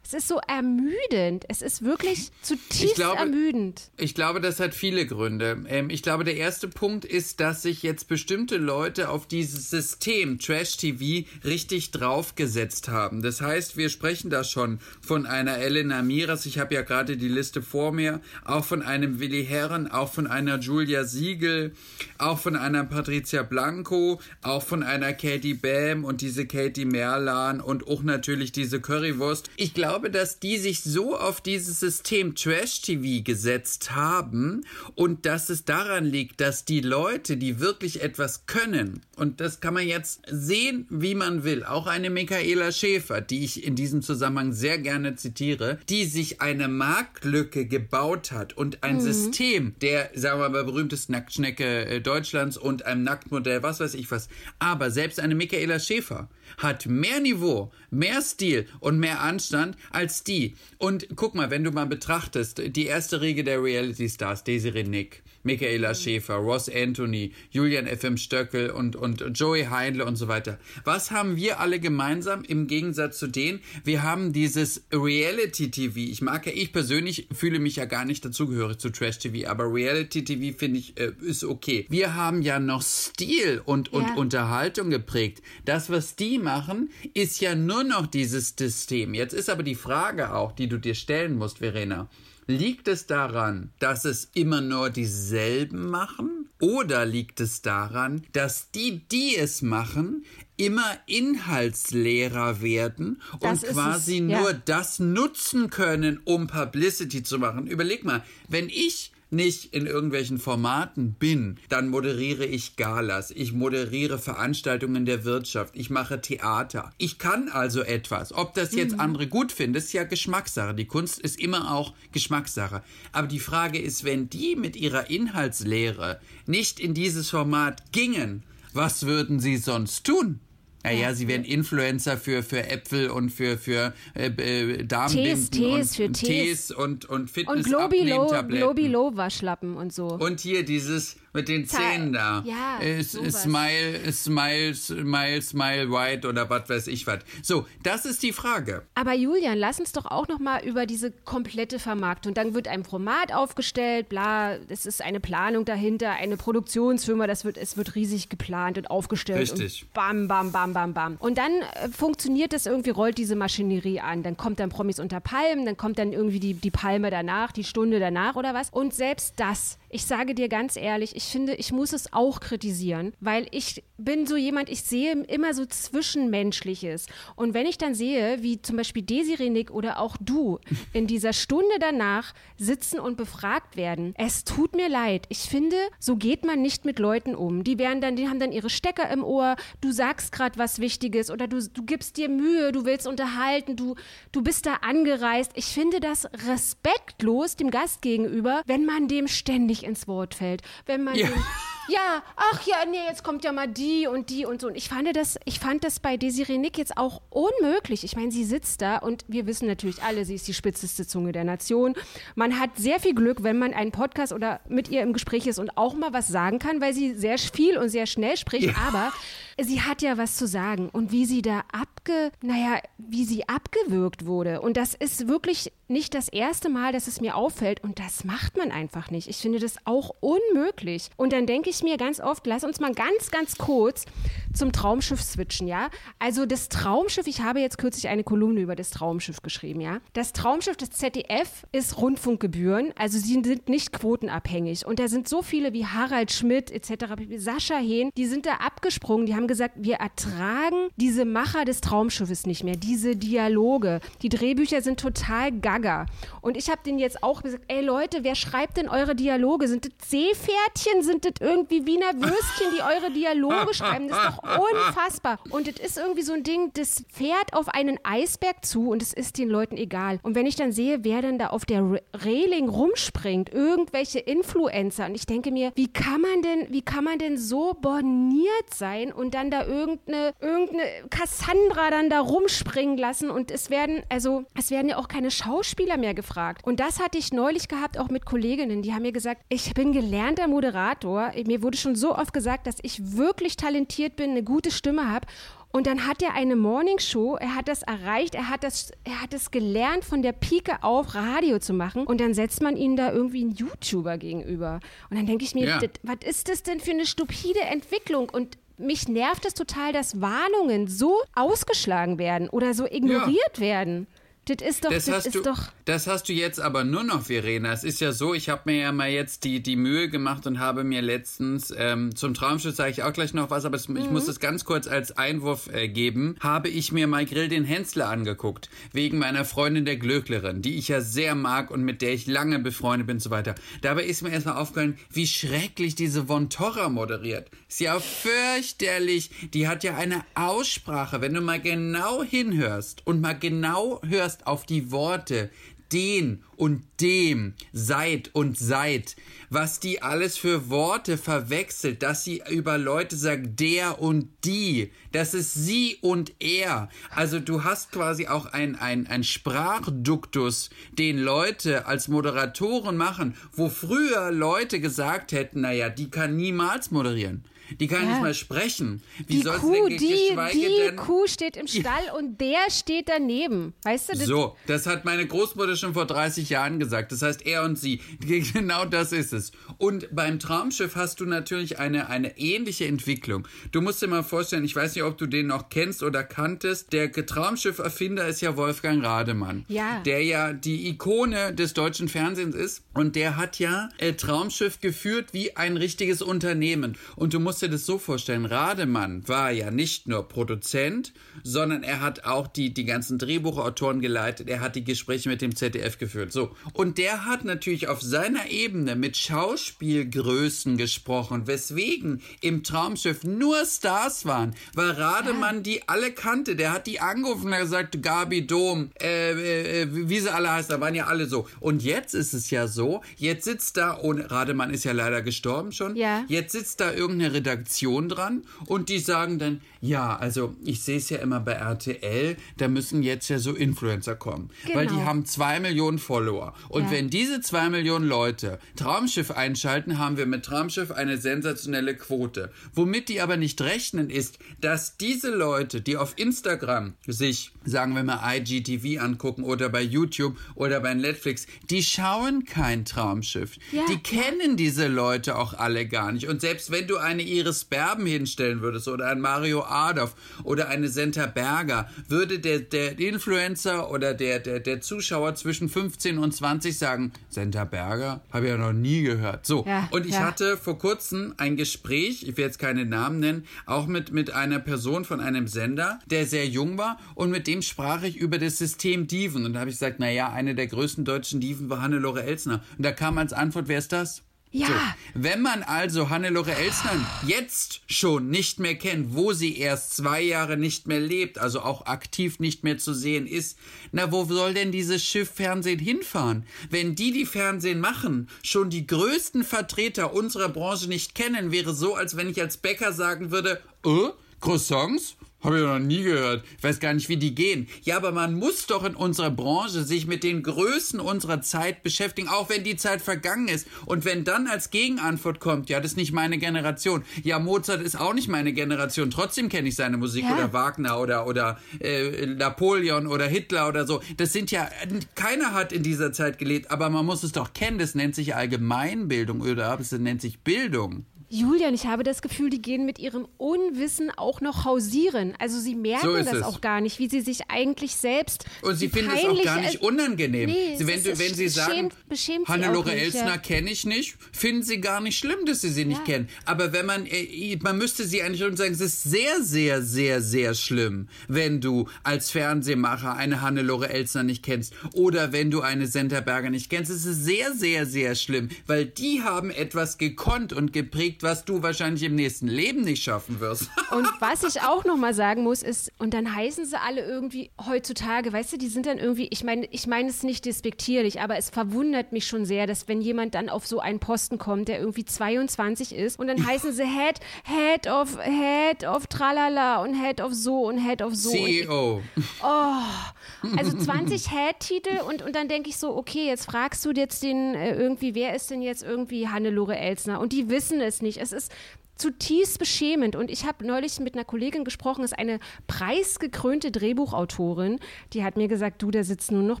[0.04, 1.46] es ist so ermüdend.
[1.48, 3.90] Es ist wirklich zutiefst ich glaube, ermüdend.
[3.96, 5.64] Ich glaube, das hat viele Gründe.
[5.66, 10.38] Ähm, ich glaube, der erste Punkt ist, dass sich jetzt bestimmte Leute auf dieses System
[10.38, 13.22] Trash TV richtig draufgesetzt haben.
[13.22, 17.28] Das heißt, wir sprechen da schon von einer Elena Miras, ich habe ja gerade die
[17.28, 21.72] Liste vor mir, auch von einem Willi Herren, auch von einer Julia Siegel,
[22.18, 27.88] auch von einer Patricia Blanco, auch von einer Katie Bam und diese Katie Merlan und
[27.88, 29.50] auch natürlich diese Currywurst.
[29.56, 34.64] Ich glaube, glaube, dass die sich so auf dieses System Trash TV gesetzt haben
[34.96, 39.74] und dass es daran liegt, dass die Leute, die wirklich etwas können, und das kann
[39.74, 44.52] man jetzt sehen, wie man will, auch eine Michaela Schäfer, die ich in diesem Zusammenhang
[44.52, 49.00] sehr gerne zitiere, die sich eine Marktlücke gebaut hat und ein mhm.
[49.00, 54.10] System der, sagen wir mal, berühmtesten Nacktschnecke äh, Deutschlands und einem Nacktmodell, was weiß ich
[54.10, 54.28] was.
[54.58, 60.54] Aber selbst eine Michaela Schäfer hat mehr Niveau, mehr Stil und mehr Anstand als die.
[60.78, 65.23] Und guck mal, wenn du mal betrachtest, die erste Riege der Reality Stars, Desiree Nick,
[65.44, 65.94] Michaela.
[65.94, 68.16] Schäfer, Ross Anthony, Julian F.M.
[68.16, 70.58] Stöckel und, und Joey Heindle und so weiter.
[70.84, 73.60] Was haben wir alle gemeinsam im Gegensatz zu denen?
[73.84, 75.96] Wir haben dieses Reality TV.
[75.96, 79.72] Ich mag ja, ich persönlich fühle mich ja gar nicht dazugehörig zu Trash TV, aber
[79.72, 81.86] Reality TV finde ich äh, ist okay.
[81.88, 84.14] Wir haben ja noch Stil und, und ja.
[84.14, 85.42] Unterhaltung geprägt.
[85.64, 89.14] Das, was die machen, ist ja nur noch dieses System.
[89.14, 92.08] Jetzt ist aber die Frage auch, die du dir stellen musst, Verena.
[92.46, 96.48] Liegt es daran, dass es immer nur dieselben machen?
[96.60, 100.24] Oder liegt es daran, dass die, die es machen,
[100.56, 104.40] immer inhaltsleerer werden das und quasi es, ja.
[104.40, 107.66] nur das nutzen können, um Publicity zu machen?
[107.66, 114.18] Überleg mal, wenn ich nicht in irgendwelchen Formaten bin, dann moderiere ich Galas, ich moderiere
[114.18, 116.92] Veranstaltungen der Wirtschaft, ich mache Theater.
[116.98, 118.32] Ich kann also etwas.
[118.32, 119.00] Ob das jetzt mhm.
[119.00, 120.74] andere gut finden, ist ja Geschmackssache.
[120.74, 122.82] Die Kunst ist immer auch Geschmackssache.
[123.12, 129.06] Aber die Frage ist, wenn die mit ihrer Inhaltslehre nicht in dieses Format gingen, was
[129.06, 130.40] würden sie sonst tun?
[130.84, 131.14] Naja, ja.
[131.14, 136.12] sie werden Influencer für, für Äpfel und für, für äh, äh, Tees, Tees, und, für
[136.12, 136.70] Tees.
[136.70, 140.08] und, und Fitness Und Globilo, Globilo Waschlappen und so.
[140.08, 142.42] Und hier dieses mit den Zähnen da.
[142.46, 147.18] Ja, ist, Smile, Smile, Smile, Smile White oder was weiß ich was.
[147.42, 148.82] So, das ist die Frage.
[148.94, 152.34] Aber Julian, lass uns doch auch noch mal über diese komplette Vermarktung.
[152.34, 157.58] Dann wird ein Format aufgestellt, bla, es ist eine Planung dahinter, eine Produktionsfirma, das wird,
[157.58, 159.40] es wird riesig geplant und aufgestellt.
[159.40, 159.82] Richtig.
[159.82, 161.16] Und bam, bam, bam, bam, bam.
[161.18, 164.22] Und dann äh, funktioniert das irgendwie, rollt diese Maschinerie an.
[164.22, 167.64] Dann kommt dann Promis unter Palmen, dann kommt dann irgendwie die, die Palme danach, die
[167.64, 168.70] Stunde danach oder was.
[168.70, 173.12] Und selbst das ich sage dir ganz ehrlich, ich finde, ich muss es auch kritisieren,
[173.20, 177.06] weil ich bin so jemand, ich sehe immer so Zwischenmenschliches.
[177.36, 180.58] Und wenn ich dann sehe, wie zum Beispiel Desiree Nick oder auch du
[180.92, 185.26] in dieser Stunde danach sitzen und befragt werden, es tut mir leid.
[185.28, 187.62] Ich finde, so geht man nicht mit Leuten um.
[187.62, 191.30] Die werden dann, die haben dann ihre Stecker im Ohr, du sagst gerade was Wichtiges
[191.30, 193.94] oder du, du gibst dir Mühe, du willst unterhalten, du,
[194.32, 195.52] du bist da angereist.
[195.54, 200.62] Ich finde das respektlos dem Gast gegenüber, wenn man dem ständig ins Wort fällt.
[200.86, 201.28] Wenn man Ja.
[201.28, 201.42] dem
[201.88, 204.68] ja, ach ja, nee, jetzt kommt ja mal die und die und so.
[204.68, 208.04] Und ich fand das, ich fand das bei Desiree Nick jetzt auch unmöglich.
[208.04, 211.32] Ich meine, sie sitzt da und wir wissen natürlich alle, sie ist die spitzeste Zunge
[211.32, 211.94] der Nation.
[212.36, 215.58] Man hat sehr viel Glück, wenn man einen Podcast oder mit ihr im Gespräch ist
[215.58, 218.74] und auch mal was sagen kann, weil sie sehr viel und sehr schnell spricht.
[218.86, 219.12] Aber
[219.60, 220.88] sie hat ja was zu sagen.
[220.88, 221.64] Und wie sie da
[222.04, 224.60] abge, naja, wie sie abgewürgt wurde.
[224.60, 227.82] Und das ist wirklich nicht das erste Mal, dass es mir auffällt.
[227.82, 229.28] Und das macht man einfach nicht.
[229.28, 231.10] Ich finde das auch unmöglich.
[231.16, 234.06] Und dann denke ich mir ganz oft, lass uns mal ganz, ganz kurz
[234.54, 235.90] zum Traumschiff switchen, ja?
[236.18, 239.98] Also das Traumschiff, ich habe jetzt kürzlich eine Kolumne über das Traumschiff geschrieben, ja?
[240.12, 244.86] Das Traumschiff des ZDF ist Rundfunkgebühren, also sie sind nicht quotenabhängig.
[244.86, 249.26] Und da sind so viele wie Harald Schmidt etc., Sascha Hehn, die sind da abgesprungen,
[249.26, 254.00] die haben gesagt, wir ertragen diese Macher des Traumschiffes nicht mehr, diese Dialoge.
[254.22, 256.06] Die Drehbücher sind total gaga.
[256.40, 259.68] Und ich habe denen jetzt auch gesagt, ey Leute, wer schreibt denn eure Dialoge?
[259.68, 261.02] Sind das Seepferdchen?
[261.04, 264.08] Sind das irgendwie Wiener Würstchen, die eure Dialoge schreiben?
[264.08, 265.38] Das ist doch unfassbar.
[265.50, 269.12] Und das ist irgendwie so ein Ding, das fährt auf einen Eisberg zu und es
[269.12, 270.18] ist den Leuten egal.
[270.24, 275.06] Und wenn ich dann sehe, wer dann da auf der Re- Reling rumspringt, irgendwelche Influencer,
[275.06, 279.12] und ich denke mir, wie kann man denn, wie kann man denn so borniert sein
[279.12, 284.70] und dann da irgendeine, irgendeine Cassandra dann da rumspringen lassen und es werden, also es
[284.70, 286.64] werden ja auch keine Schauspieler mehr gefragt.
[286.66, 289.92] Und das hatte ich neulich gehabt, auch mit Kolleginnen, die haben mir gesagt, ich bin
[289.92, 291.32] gelernter Moderator.
[291.46, 295.26] Mir wurde schon so oft gesagt, dass ich wirklich talentiert bin, eine gute Stimme habe.
[295.72, 299.34] Und dann hat er eine Morningshow, er hat das erreicht, er hat das, er hat
[299.34, 302.06] es gelernt, von der Pike auf Radio zu machen.
[302.06, 304.78] Und dann setzt man ihn da irgendwie einen YouTuber gegenüber.
[305.10, 305.80] Und dann denke ich mir, Ja.
[306.04, 308.28] was ist das denn für eine stupide Entwicklung?
[308.28, 314.06] Und mich nervt es total, dass Warnungen so ausgeschlagen werden oder so ignoriert werden.
[314.46, 315.72] Das ist doch, das, Das hast, ist du, doch.
[315.86, 317.72] das hast du jetzt aber nur noch, Verena.
[317.72, 320.58] Es ist ja so, ich habe mir ja mal jetzt die, die Mühe gemacht und
[320.58, 324.10] habe mir letztens, ähm, zum Traumschiff sage ich auch gleich noch was, aber es, ich
[324.10, 328.10] muss es ganz kurz als Einwurf äh, geben, habe ich mir mal Grill den Hensler
[328.10, 332.26] angeguckt, wegen meiner Freundin der Glöcklerin, die ich ja sehr mag und mit der ich
[332.26, 333.54] lange befreundet bin und so weiter.
[333.80, 337.50] Dabei ist mir erstmal aufgefallen, wie schrecklich diese Von Torra moderiert.
[337.68, 339.30] Ist ja fürchterlich.
[339.54, 344.66] Die hat ja eine Aussprache, wenn du mal genau hinhörst und mal genau hörst auf
[344.66, 345.50] die Worte,
[345.92, 349.16] den und dem, seit und seit,
[349.48, 355.34] was die alles für Worte verwechselt, dass sie über Leute sagt, der und die, das
[355.34, 356.88] ist sie und er.
[357.10, 363.68] Also du hast quasi auch ein, ein, ein Sprachduktus, den Leute als Moderatoren machen, wo
[363.68, 367.44] früher Leute gesagt hätten, naja, die kann niemals moderieren.
[367.80, 368.10] Die kann Ja.
[368.10, 369.02] nicht mal sprechen.
[369.26, 373.08] Wie Die soll Kuh, denn die, die denn Kuh steht im Stall und der steht
[373.08, 373.74] daneben.
[373.84, 377.12] Weißt du, das, so, das hat meine Großmutter schon vor 30 Jahren gesagt.
[377.12, 378.00] Das heißt, er und sie.
[378.54, 379.52] Genau das ist es.
[379.78, 383.46] Und beim Traumschiff hast du natürlich eine, eine ähnliche Entwicklung.
[383.72, 386.92] Du musst dir mal vorstellen, ich weiß nicht, ob du den noch kennst oder kanntest.
[386.92, 389.64] Der Traumschiff-Erfinder ist ja Wolfgang Rademann.
[389.68, 390.00] Ja.
[390.04, 392.82] Der ja die Ikone des deutschen Fernsehens ist.
[392.94, 396.96] Und der hat ja äh, Traumschiff geführt wie ein richtiges Unternehmen.
[397.16, 401.12] Und du musst dir das so vorstellen, Rademann war ja nicht nur Produzent,
[401.42, 405.54] sondern er hat auch die, die ganzen Drehbuchautoren geleitet, er hat die Gespräche mit dem
[405.54, 406.32] ZDF geführt.
[406.32, 406.54] So.
[406.72, 414.24] Und der hat natürlich auf seiner Ebene mit Schauspielgrößen gesprochen, weswegen im Traumschiff nur Stars
[414.26, 416.56] waren, weil Rademann die alle kannte.
[416.56, 420.80] Der hat die angerufen und gesagt, Gabi Dom, äh, äh, wie sie alle heißen, da
[420.80, 421.46] waren ja alle so.
[421.60, 425.72] Und jetzt ist es ja so, jetzt sitzt da, und Rademann ist ja leider gestorben
[425.72, 426.24] schon, Ja.
[426.28, 431.10] Jetzt sitzt da irgendeine Redaktion dran und die sagen dann, ja, also ich sehe es
[431.10, 435.06] ja immer bei RTL, da müssen jetzt ja so Influencer kommen, weil die Genau.
[435.06, 436.54] haben zwei Millionen Follower.
[436.68, 436.90] Und Ja.
[436.92, 442.50] wenn diese zwei Millionen Leute Traumschiff einschalten, haben wir mit Traumschiff eine sensationelle Quote.
[442.74, 448.04] Womit die aber nicht rechnen ist, dass diese Leute, die auf Instagram sich, sagen wir
[448.04, 453.56] mal, IGTV angucken oder bei YouTube oder bei Netflix, die schauen kein Traumschiff.
[453.72, 456.28] Ja, die kennen diese Leute auch alle gar nicht.
[456.28, 460.88] Und selbst wenn du eine Iris Berben hinstellen würdest oder ein Mario Adolf oder eine
[460.88, 466.78] Senta Berger, würde der, der Influencer oder der, der, der Zuschauer zwischen 15 und 20
[466.78, 468.22] sagen, Senta Berger?
[468.32, 469.46] Habe ich ja noch nie gehört.
[469.46, 470.20] So, ja, und ich ja.
[470.20, 474.58] hatte vor kurzem ein Gespräch, ich will jetzt keine Namen nennen, auch mit, mit einer
[474.58, 478.58] Person von einem Sender, der sehr jung war und mit dem sprach ich über das
[478.58, 479.44] System Diven.
[479.44, 482.62] Und da habe ich gesagt, naja, eine der größten deutschen Diven war Hannelore Elsner.
[482.76, 484.22] Und da kam als Antwort, wer ist das?
[484.54, 484.68] Ja.
[484.68, 484.72] So,
[485.14, 490.56] wenn man also Hannelore Elsner jetzt schon nicht mehr kennt, wo sie erst zwei Jahre
[490.56, 493.58] nicht mehr lebt, also auch aktiv nicht mehr zu sehen ist,
[493.90, 496.46] na, wo soll denn dieses Schiff Fernsehen hinfahren?
[496.70, 501.96] Wenn die, die Fernsehen machen, schon die größten Vertreter unserer Branche nicht kennen, wäre so,
[501.96, 505.16] als wenn ich als Bäcker sagen würde, äh, Croissants?
[505.44, 506.42] Habe ich noch nie gehört.
[506.56, 507.68] Ich weiß gar nicht, wie die gehen.
[507.82, 512.28] Ja, aber man muss doch in unserer Branche sich mit den Größen unserer Zeit beschäftigen,
[512.28, 513.68] auch wenn die Zeit vergangen ist.
[513.84, 517.04] Und wenn dann als Gegenantwort kommt, ja, das ist nicht meine Generation.
[517.22, 519.10] Ja, Mozart ist auch nicht meine Generation.
[519.10, 520.34] Trotzdem kenne ich seine Musik ja.
[520.34, 524.00] oder Wagner oder, oder äh, Napoleon oder Hitler oder so.
[524.16, 524.70] Das sind ja,
[525.14, 527.78] keiner hat in dieser Zeit gelebt, aber man muss es doch kennen.
[527.78, 531.04] Das nennt sich Allgemeinbildung oder das nennt sich Bildung.
[531.28, 535.34] Julian, ich habe das Gefühl, die gehen mit ihrem Unwissen auch noch hausieren.
[535.38, 536.42] Also sie merken so das es.
[536.42, 538.44] auch gar nicht, wie sie sich eigentlich selbst.
[538.62, 540.48] Und sie finden es auch gar nicht unangenehm.
[540.48, 543.36] Nee, wenn, du, wenn sie sagen, beschämt, Hannelore Elsner ja.
[543.38, 546.14] kenne ich nicht, finden sie gar nicht schlimm, dass sie sie nicht ja.
[546.14, 546.28] kennen.
[546.44, 550.20] Aber wenn man, äh, man müsste sie eigentlich schon sagen, es ist sehr, sehr, sehr,
[550.20, 555.86] sehr schlimm, wenn du als Fernsehmacher eine Hannelore Elsner nicht kennst oder wenn du eine
[555.86, 556.90] Senterberger nicht kennst.
[556.90, 561.62] Es ist sehr, sehr, sehr schlimm, weil die haben etwas gekonnt und geprägt, was du
[561.62, 563.68] wahrscheinlich im nächsten Leben nicht schaffen wirst.
[563.90, 567.50] Und was ich auch noch mal sagen muss, ist, und dann heißen sie alle irgendwie
[567.66, 571.36] heutzutage, weißt du, die sind dann irgendwie, ich meine, ich meine es nicht despektierlich, aber
[571.36, 574.80] es verwundert mich schon sehr, dass wenn jemand dann auf so einen Posten kommt, der
[574.80, 580.20] irgendwie 22 ist, und dann heißen sie Head, Head of, Head of Tralala und Head
[580.20, 581.30] of so und Head of so.
[581.30, 582.02] CEO.
[582.16, 586.90] Ich, oh, also 20 Head-Titel und, und dann denke ich so, okay, jetzt fragst du
[586.90, 590.20] jetzt den äh, irgendwie, wer ist denn jetzt irgendwie Hannelore Elsner?
[590.20, 591.18] Und die wissen es nicht.
[591.18, 591.52] Es ist
[591.96, 593.16] zutiefst beschämend.
[593.16, 597.78] Und ich habe neulich mit einer Kollegin gesprochen, ist eine preisgekrönte Drehbuchautorin,
[598.12, 599.60] die hat mir gesagt, du, da sitzen nur noch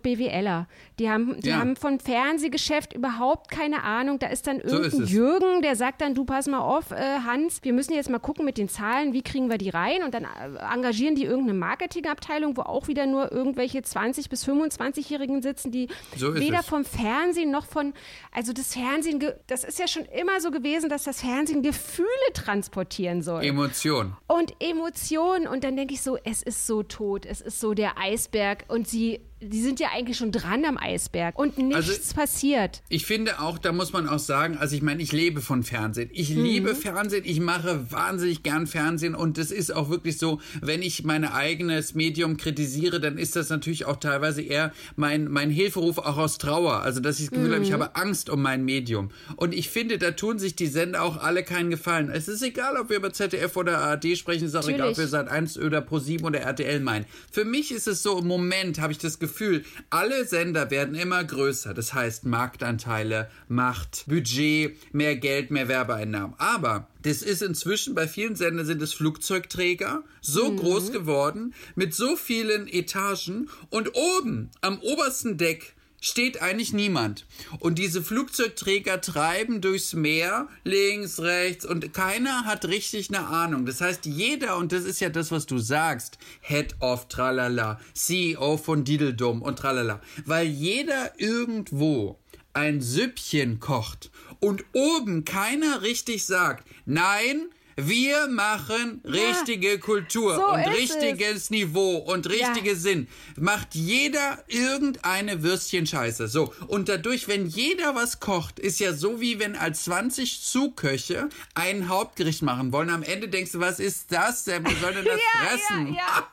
[0.00, 0.66] BWLer.
[0.98, 1.58] Die haben, die ja.
[1.58, 4.18] haben von Fernsehgeschäft überhaupt keine Ahnung.
[4.18, 7.62] Da ist dann irgendein so Jürgen, der sagt dann, du pass mal auf, äh, Hans,
[7.62, 10.02] wir müssen jetzt mal gucken mit den Zahlen, wie kriegen wir die rein?
[10.02, 15.42] Und dann äh, engagieren die irgendeine Marketingabteilung, wo auch wieder nur irgendwelche 20- bis 25-Jährigen
[15.42, 16.66] sitzen, die so weder es.
[16.66, 17.94] vom Fernsehen noch von,
[18.32, 23.22] also das Fernsehen, das ist ja schon immer so gewesen, dass das Fernsehen Gefühle transportieren
[23.22, 23.44] soll.
[23.44, 24.16] Emotion.
[24.26, 25.46] Und Emotion.
[25.46, 28.64] Und dann denke ich so, es ist so tot, es ist so der Eisberg.
[28.68, 32.82] Und sie die sind ja eigentlich schon dran am Eisberg und nichts also, passiert.
[32.88, 36.10] Ich finde auch, da muss man auch sagen, also ich meine, ich lebe von Fernsehen.
[36.12, 36.42] Ich mhm.
[36.42, 41.04] liebe Fernsehen, ich mache wahnsinnig gern Fernsehen und es ist auch wirklich so, wenn ich
[41.04, 46.16] mein eigenes Medium kritisiere, dann ist das natürlich auch teilweise eher mein, mein Hilferuf auch
[46.16, 46.80] aus Trauer.
[46.82, 47.54] Also, dass ich das Gefühl mhm.
[47.54, 49.10] habe, ich habe Angst um mein Medium.
[49.36, 52.10] Und ich finde, da tun sich die Sender auch alle keinen Gefallen.
[52.10, 54.98] Es ist egal, ob wir über ZDF oder ARD sprechen, es ist auch egal, ob
[54.98, 57.04] wir seit 1 oder Pro7 oder RTL meinen.
[57.30, 60.94] Für mich ist es so, im Moment habe ich das Gefühl, Gefühl, alle Sender werden
[60.94, 61.74] immer größer.
[61.74, 66.34] Das heißt Marktanteile, Macht, Budget, mehr Geld, mehr Werbeeinnahmen.
[66.38, 70.56] Aber das ist inzwischen bei vielen Sendern sind es Flugzeugträger, so mhm.
[70.58, 75.74] groß geworden, mit so vielen Etagen und oben am obersten Deck
[76.04, 77.26] steht eigentlich niemand.
[77.60, 83.64] Und diese Flugzeugträger treiben durchs Meer, links, rechts, und keiner hat richtig eine Ahnung.
[83.64, 88.58] Das heißt, jeder, und das ist ja das, was du sagst, Head of Tralala, CEO
[88.58, 92.18] von Dideldum und Tralala, weil jeder irgendwo
[92.52, 100.46] ein Süppchen kocht und oben keiner richtig sagt, nein, wir machen richtige ja, Kultur so
[100.46, 101.50] und richtiges es.
[101.50, 102.76] Niveau und richtige ja.
[102.76, 103.08] Sinn.
[103.36, 106.28] Macht jeder irgendeine Würstchenscheiße.
[106.28, 106.52] So.
[106.68, 111.88] Und dadurch, wenn jeder was kocht, ist ja so wie wenn als 20 Zuköche ein
[111.88, 112.90] Hauptgericht machen wollen.
[112.90, 114.46] Am Ende denkst du, was ist das?
[114.46, 115.94] Wer soll denn das ja, fressen?
[115.94, 116.28] Ja,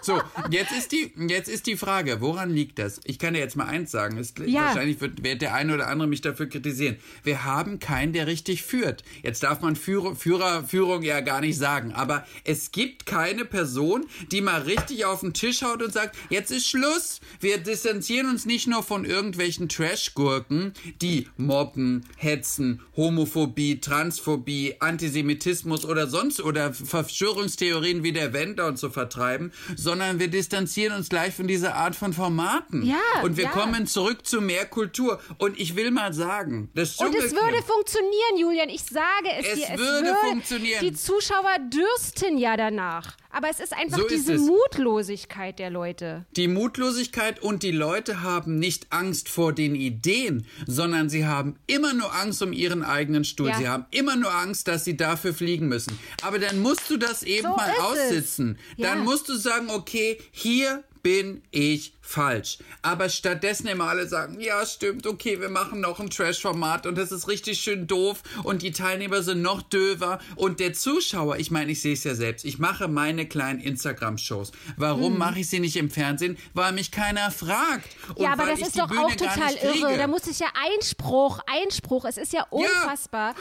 [0.00, 3.00] so, jetzt ist, die, jetzt ist die Frage, woran liegt das?
[3.04, 4.18] Ich kann dir jetzt mal eins sagen.
[4.18, 4.66] Es, ja.
[4.66, 6.96] Wahrscheinlich wird, wird der eine oder andere mich dafür kritisieren.
[7.22, 9.02] Wir haben keinen, der richtig führt.
[9.22, 14.04] Jetzt darf man Führer, Führer, Führung ja gar nicht sagen, aber es gibt keine Person,
[14.30, 17.20] die mal richtig auf den Tisch haut und sagt, jetzt ist Schluss.
[17.40, 26.08] Wir distanzieren uns nicht nur von irgendwelchen Trash-Gurken, die mobben, hetzen, Homophobie, Transphobie, Antisemitismus oder
[26.08, 31.34] sonst oder Verschwörungstheorien wie der Wender und so vertragen betreiben, sondern wir distanzieren uns gleich
[31.34, 32.84] von dieser Art von Formaten.
[32.84, 33.50] Ja, Und wir ja.
[33.50, 35.20] kommen zurück zu mehr Kultur.
[35.38, 38.68] Und ich will mal sagen, das Und es würde funktionieren, Julian.
[38.68, 39.66] Ich sage es, Es dir.
[39.72, 40.80] Es würde funktionieren.
[40.80, 43.16] Die Zuschauer dürsten ja danach.
[43.34, 44.42] Aber es ist einfach So ist diese es.
[44.42, 46.24] Mutlosigkeit der Leute.
[46.36, 51.94] Die Mutlosigkeit und die Leute haben nicht Angst vor den Ideen, sondern sie haben immer
[51.94, 53.48] nur Angst um ihren eigenen Stuhl.
[53.48, 53.58] Ja.
[53.58, 55.98] Sie haben immer nur Angst, dass sie dafür fliegen müssen.
[56.22, 58.56] Aber dann musst du das eben So mal ist aussitzen.
[58.76, 58.90] Ja.
[58.90, 62.58] Dann musst du sagen, okay, hier bin ich falsch.
[62.82, 67.12] Aber stattdessen immer alle sagen, ja, stimmt, okay, wir machen noch ein Trash-Format und das
[67.12, 71.72] ist richtig schön doof und die Teilnehmer sind noch döver und der Zuschauer, ich meine,
[71.72, 74.52] ich sehe es ja selbst, ich mache meine kleinen Instagram-Shows.
[74.78, 75.18] Warum Hm.
[75.18, 76.38] mache ich sie nicht im Fernsehen?
[76.54, 77.88] Weil mich keiner fragt.
[78.14, 79.98] Und ja, aber das ist doch Bühne auch total irre.
[79.98, 82.06] Da muss ich ja Einspruch, Einspruch.
[82.06, 83.34] Es ist ja unfassbar.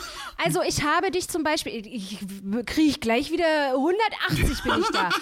[0.43, 2.17] Also ich habe dich zum Beispiel, ich
[2.65, 5.09] kriege gleich wieder 180 bin ich da.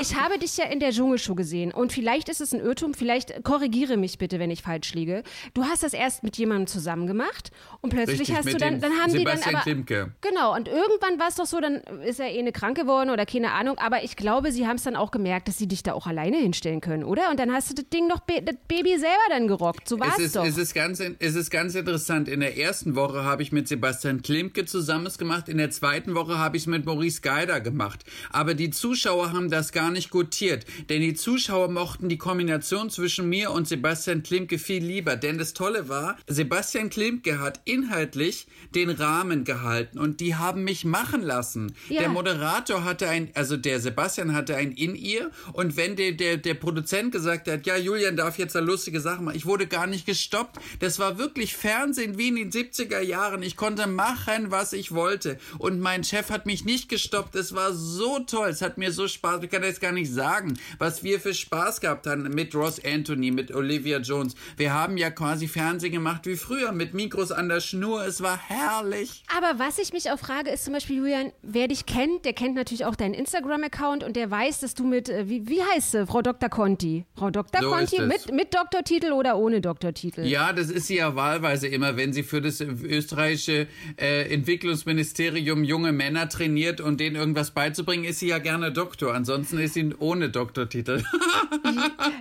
[0.00, 3.44] Ich habe dich ja in der Dschungelshow gesehen und vielleicht ist es ein Irrtum, vielleicht
[3.44, 5.22] korrigiere mich bitte, wenn ich falsch liege.
[5.54, 8.92] Du hast das erst mit jemandem zusammen gemacht und plötzlich Richtig, hast du dann, dann
[8.98, 10.12] haben die Sebastian dann aber Klimke.
[10.20, 13.26] genau und irgendwann war es doch so, dann ist er eh eine krank geworden oder
[13.26, 13.78] keine Ahnung.
[13.78, 16.36] Aber ich glaube, sie haben es dann auch gemerkt, dass sie dich da auch alleine
[16.38, 17.30] hinstellen können, oder?
[17.30, 19.88] Und dann hast du das Ding doch, das Baby selber dann gerockt.
[19.88, 20.44] So war Es es ist, doch.
[20.44, 22.28] es, ist ganz, es ist ganz interessant.
[22.28, 25.48] In der ersten Woche habe ich mit Sebastian Klimke zusammen es gemacht.
[25.48, 28.04] In der zweiten Woche habe ich es mit Maurice Geider gemacht.
[28.30, 30.64] Aber die Zuschauer haben das gar nicht gutiert.
[30.88, 35.16] Denn die Zuschauer mochten die Kombination zwischen mir und Sebastian Klimke viel lieber.
[35.16, 39.98] Denn das Tolle war, Sebastian Klimke hat inhaltlich den Rahmen gehalten.
[39.98, 41.74] Und die haben mich machen lassen.
[41.88, 42.00] Ja.
[42.00, 45.30] Der Moderator hatte ein, also der Sebastian hatte ein In-Ear.
[45.52, 49.24] Und wenn der, der, der Produzent gesagt hat, ja, Julian darf jetzt da lustige Sachen
[49.24, 50.58] machen, ich wurde gar nicht gestoppt.
[50.80, 53.42] Das war wirklich Fernsehen wie in den 70er Jahren.
[53.42, 55.38] Ich konnte machen, was ich wollte.
[55.58, 57.34] Und mein Chef hat mich nicht gestoppt.
[57.34, 58.48] Es war so toll.
[58.48, 59.42] Es hat mir so Spaß.
[59.42, 63.30] Ich kann jetzt gar nicht sagen, was wir für Spaß gehabt haben mit Ross Anthony,
[63.30, 64.34] mit Olivia Jones.
[64.56, 68.04] Wir haben ja quasi Fernsehen gemacht wie früher mit Mikros an der Schnur.
[68.04, 69.24] Es war herrlich.
[69.36, 72.54] Aber was ich mich auch frage, ist zum Beispiel, Julian, wer dich kennt, der kennt
[72.54, 76.06] natürlich auch deinen Instagram-Account und der weiß, dass du mit, äh, wie, wie heißt sie,
[76.06, 76.48] Frau Dr.
[76.48, 77.04] Conti?
[77.14, 77.60] Frau Dr.
[77.60, 80.24] So Conti mit, mit Doktortitel oder ohne Doktortitel?
[80.24, 83.66] Ja, das ist sie ja wahlweise immer, wenn sie für das österreichische
[83.96, 89.14] äh, Entwicklungsministerium junge Männer trainiert und denen irgendwas beizubringen, ist sie ja gerne Doktor.
[89.14, 91.02] Ansonsten ist sie ohne Doktortitel.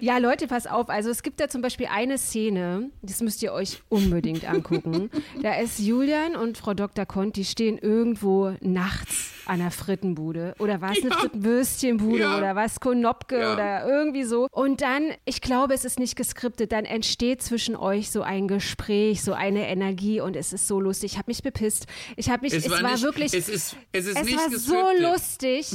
[0.01, 0.89] Ja, Leute, pass auf.
[0.89, 5.10] Also es gibt da zum Beispiel eine Szene, das müsst ihr euch unbedingt angucken.
[5.41, 7.06] da ist Julian und Frau Dr.
[7.06, 10.53] Conti stehen irgendwo nachts an der Frittenbude.
[10.60, 12.38] Oder was, eine Frittenwürstchenbude Ja.
[12.38, 13.53] oder was, Konopke Ja.
[13.53, 14.47] oder irgendwie so.
[14.51, 19.23] Und dann, ich glaube, es ist nicht geskriptet, dann entsteht zwischen euch so ein Gespräch,
[19.23, 21.13] so eine Energie und es ist so lustig.
[21.13, 21.86] Ich habe mich bepisst.
[22.17, 23.34] Ich habe mich, es, war, nicht, wirklich...
[23.34, 25.01] Es ist, es ist Es nicht war so gescriptet.
[25.01, 25.67] lustig.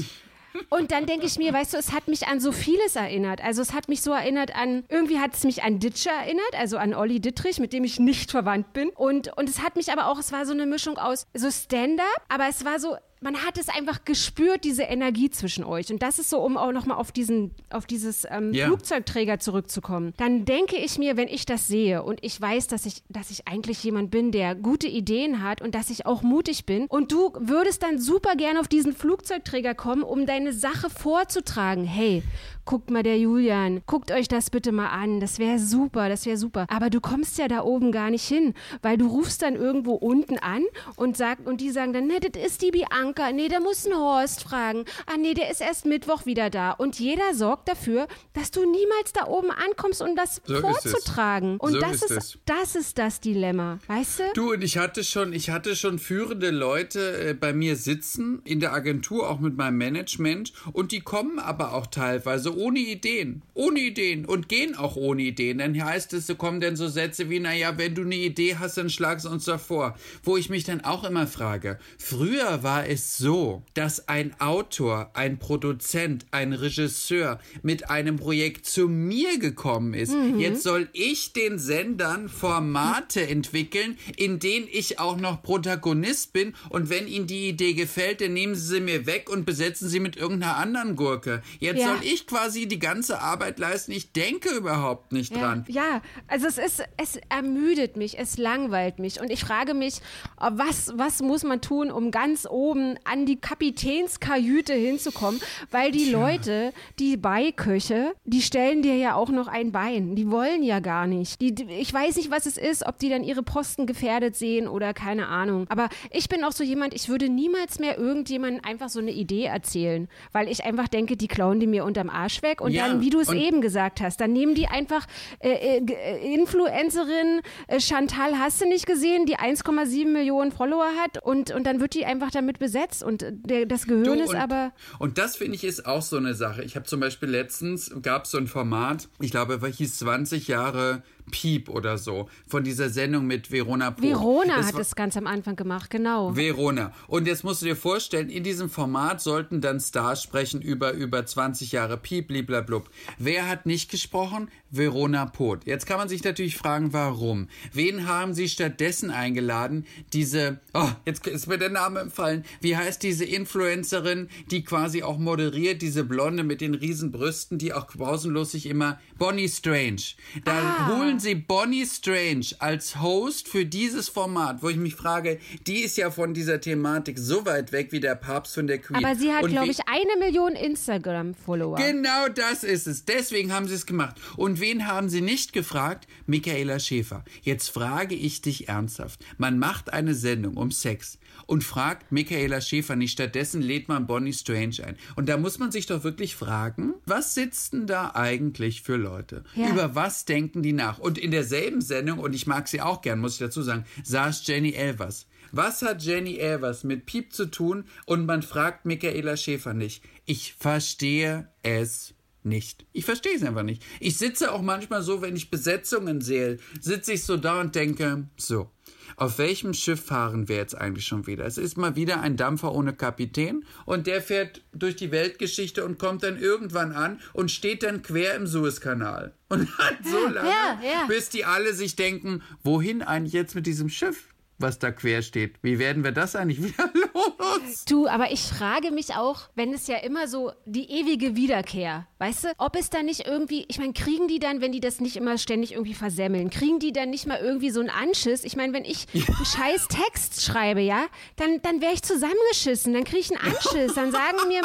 [0.68, 3.42] Und dann denke ich mir, weißt du, es hat mich an so vieles erinnert.
[3.42, 6.76] Also es hat mich so erinnert an, irgendwie hat es mich an Ditscher erinnert, also
[6.76, 8.90] an Olli Dittrich, mit dem ich nicht verwandt bin.
[8.90, 12.06] Und, und es hat mich aber auch, es war so eine Mischung aus so Stand-up,
[12.28, 15.90] aber es war so, man hat es einfach gespürt, diese Energie zwischen euch.
[15.92, 18.66] Und das ist so, um auch nochmal auf diesen, auf dieses ähm, Ja.
[18.66, 20.12] Flugzeugträger zurückzukommen.
[20.16, 23.46] Dann denke ich mir, wenn ich das sehe und ich weiß, dass ich, dass ich
[23.48, 27.32] eigentlich jemand bin, der gute Ideen hat und dass ich auch mutig bin und du
[27.38, 31.84] würdest dann super gerne auf diesen Flugzeugträger kommen, um deine Sache vorzutragen.
[31.84, 32.22] Hey,
[32.64, 35.20] guckt mal der Julian, guckt euch das bitte mal an.
[35.20, 36.66] Das wäre super, das wäre super.
[36.68, 40.38] Aber du kommst ja da oben gar nicht hin, weil du rufst dann irgendwo unten
[40.38, 40.62] an
[40.96, 43.32] und sagt, und die sagen dann, ne, das ist die Bianca.
[43.32, 44.84] Nee, da muss ein Horst fragen.
[45.06, 46.72] Ah, nee, der ist erst Mittwoch wieder da.
[46.72, 51.56] Und jeder sorgt dafür, dass du niemals da oben ankommst, um das So vorzutragen.
[51.58, 53.78] Und So das ist ist, das ist das Dilemma.
[53.86, 54.22] Weißt du?
[54.34, 58.60] Du, und ich hatte schon, ich hatte schon führende Leute äh, bei mir sitzen, in
[58.60, 63.42] der Agentur, auch mit meinem Management, und die kommen aber auch teilweise ohne Ideen.
[63.54, 65.58] Ohne Ideen und gehen auch ohne Ideen.
[65.58, 68.76] Dann heißt es, so kommen dann so Sätze wie, naja, wenn du eine Idee hast,
[68.78, 69.96] dann schlag es uns davor.
[70.22, 75.38] Wo ich mich dann auch immer frage, früher war es so, dass ein Autor, ein
[75.38, 80.14] Produzent, ein Regisseur mit einem Projekt zu mir gekommen ist.
[80.38, 86.90] Jetzt soll ich den Sendern Formate entwickeln, in denen ich auch noch Protagonist bin und
[86.90, 90.16] wenn Ihnen die Idee gefällt, dann nehmen Sie sie mir weg und besetzen sie mit
[90.16, 91.42] irgendeiner anderen Gurke.
[91.60, 91.88] Jetzt Ja.
[91.88, 93.92] soll ich quasi quasi die ganze Arbeit leisten.
[93.92, 95.64] Ich denke überhaupt nicht ja, dran.
[95.68, 100.00] Ja, also es ist, es ermüdet mich, es langweilt mich und ich frage mich,
[100.38, 106.18] was, was muss man tun, um ganz oben an die Kapitänskajüte hinzukommen, weil die Tja.
[106.18, 110.16] Leute, die Beiköche, die stellen dir ja auch noch ein Bein.
[110.16, 111.40] Die wollen ja gar nicht.
[111.40, 114.94] Die, ich weiß nicht, was es ist, ob die dann ihre Posten gefährdet sehen oder
[114.94, 115.66] keine Ahnung.
[115.68, 119.44] Aber ich bin auch so jemand, ich würde niemals mehr irgendjemandem einfach so eine Idee
[119.44, 123.02] erzählen, weil ich einfach denke, die klauen die mir unterm Arsch weg und ja, dann,
[123.02, 125.06] wie du es eben gesagt hast, dann nehmen die einfach
[125.40, 131.50] äh, äh, Influencerin äh, Chantal, hast du nicht gesehen, die 1,7 Millionen Follower hat und,
[131.50, 134.72] und dann wird die einfach damit besetzt und der, das Gehirn du, ist und, aber.
[134.98, 136.62] Und das finde ich ist auch so eine Sache.
[136.62, 141.02] Ich habe zum Beispiel letztens, gab es so ein Format, ich glaube, hieß 20 Jahre
[141.30, 144.02] Piep oder so, von dieser Sendung mit Verona Poth.
[144.02, 146.34] Verona das hat es ganz am Anfang gemacht, genau.
[146.34, 146.92] Verona.
[147.06, 151.24] Und jetzt musst du dir vorstellen, in diesem Format sollten dann Stars sprechen über, über
[151.24, 152.90] 20 Jahre Piep, bliblablub.
[153.18, 154.48] Wer hat nicht gesprochen?
[154.70, 155.66] Verona Poth.
[155.66, 157.48] Jetzt kann man sich natürlich fragen, warum?
[157.72, 159.86] Wen haben sie stattdessen eingeladen?
[160.14, 162.44] Diese, oh, jetzt ist mir der Name empfallen.
[162.60, 167.74] Wie heißt diese Influencerin, die quasi auch moderiert, diese Blonde mit den riesen Brüsten, die
[167.74, 170.02] auch pausenlos sich immer, Bonnie Strange.
[170.44, 170.88] Da ah.
[170.88, 175.96] holen sie Bonnie Strange als Host für dieses Format, wo ich mich frage, die ist
[175.96, 179.04] ja von dieser Thematik so weit weg wie der Papst von der Queen.
[179.04, 181.76] Aber sie hat, glaube ich, eine Million Instagram-Follower.
[181.76, 183.04] Genau das ist es.
[183.04, 184.16] Deswegen haben sie es gemacht.
[184.36, 186.06] Und wen haben sie nicht gefragt?
[186.26, 187.24] Michaela Schäfer.
[187.42, 189.24] Jetzt frage ich dich ernsthaft.
[189.38, 193.12] Man macht eine Sendung um Sex und fragt Michaela Schäfer nicht.
[193.12, 194.96] Stattdessen lädt man Bonnie Strange ein.
[195.16, 199.44] Und da muss man sich doch wirklich fragen, was sitzen da eigentlich für Leute?
[199.54, 199.70] Ja.
[199.70, 200.98] Über was denken die nach?
[200.98, 204.46] Und in derselben Sendung, und ich mag sie auch gern, muss ich dazu sagen, saß
[204.46, 205.26] Jenny Elvers.
[205.50, 207.84] Was hat Jenny Elvers mit Piep zu tun?
[208.06, 210.02] Und man fragt Michaela Schäfer nicht.
[210.24, 212.86] Ich verstehe es nicht.
[212.92, 213.84] Ich verstehe es einfach nicht.
[214.00, 218.28] Ich sitze auch manchmal so, wenn ich Besetzungen sehe, sitze ich so da und denke,
[218.36, 218.70] so,
[219.16, 221.44] auf welchem Schiff fahren wir jetzt eigentlich schon wieder?
[221.46, 225.98] Es ist mal wieder ein Dampfer ohne Kapitän und der fährt durch die Weltgeschichte und
[225.98, 229.34] kommt dann irgendwann an und steht dann quer im Suezkanal.
[229.48, 231.06] Und hat so lange, ja, ja.
[231.08, 234.31] bis die alle sich denken, wohin eigentlich jetzt mit diesem Schiff?
[234.58, 235.56] Was da quer steht.
[235.62, 237.84] Wie werden wir das eigentlich wieder los?
[237.86, 242.44] Du, aber ich frage mich auch, wenn es ja immer so die ewige Wiederkehr, weißt
[242.44, 245.16] du, ob es da nicht irgendwie, ich meine, kriegen die dann, wenn die das nicht
[245.16, 248.44] immer ständig irgendwie versemmeln, kriegen die dann nicht mal irgendwie so einen Anschiss?
[248.44, 253.04] Ich meine, wenn ich einen scheiß Text schreibe, ja, dann, dann wäre ich zusammengeschissen, dann
[253.04, 254.62] kriege ich einen Anschiss, dann sagen mir,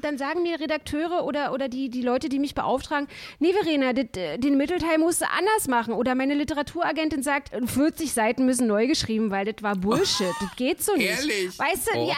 [0.00, 4.56] dann sagen mir Redakteure oder, oder die, die Leute, die mich beauftragen, nee, Verena, den
[4.56, 5.94] Mittelteil musst du anders machen.
[5.94, 10.34] Oder meine Literaturagentin sagt, 40 Seiten müssen neu geschrieben geschrieben, weil das war Bullshit.
[10.40, 11.08] Das geht so nicht.
[11.08, 11.58] Ehrlich?
[11.58, 12.08] Weißt du, oh.
[12.08, 12.14] ja,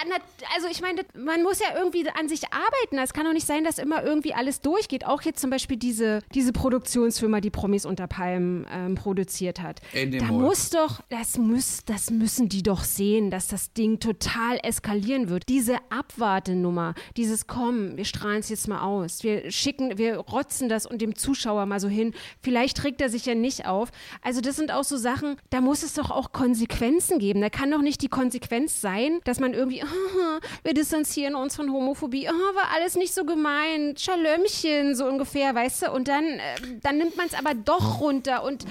[0.54, 2.98] also ich meine, man muss ja irgendwie an sich arbeiten.
[2.98, 5.06] Es kann doch nicht sein, dass immer irgendwie alles durchgeht.
[5.06, 9.80] Auch jetzt zum Beispiel diese, diese Produktionsfirma, die Promis unter Palmen ähm, produziert hat.
[9.92, 15.28] Da muss doch, das, muss, das müssen die doch sehen, dass das Ding total eskalieren
[15.28, 15.48] wird.
[15.48, 19.22] Diese Abwartenummer, dieses Komm, wir strahlen es jetzt mal aus.
[19.22, 22.14] Wir schicken, wir rotzen das und dem Zuschauer mal so hin.
[22.40, 23.90] Vielleicht trägt er sich ja nicht auf.
[24.22, 27.40] Also das sind auch so Sachen, da muss es doch auch Konsequenzen Konsequenzen geben.
[27.40, 31.72] Da kann doch nicht die Konsequenz sein, dass man irgendwie, oh, wir distanzieren uns von
[31.72, 35.92] Homophobie, oh, war alles nicht so gemeint, Schalömchen, so ungefähr, weißt du?
[35.92, 36.40] Und dann, äh,
[36.82, 38.64] dann nimmt man es aber doch runter und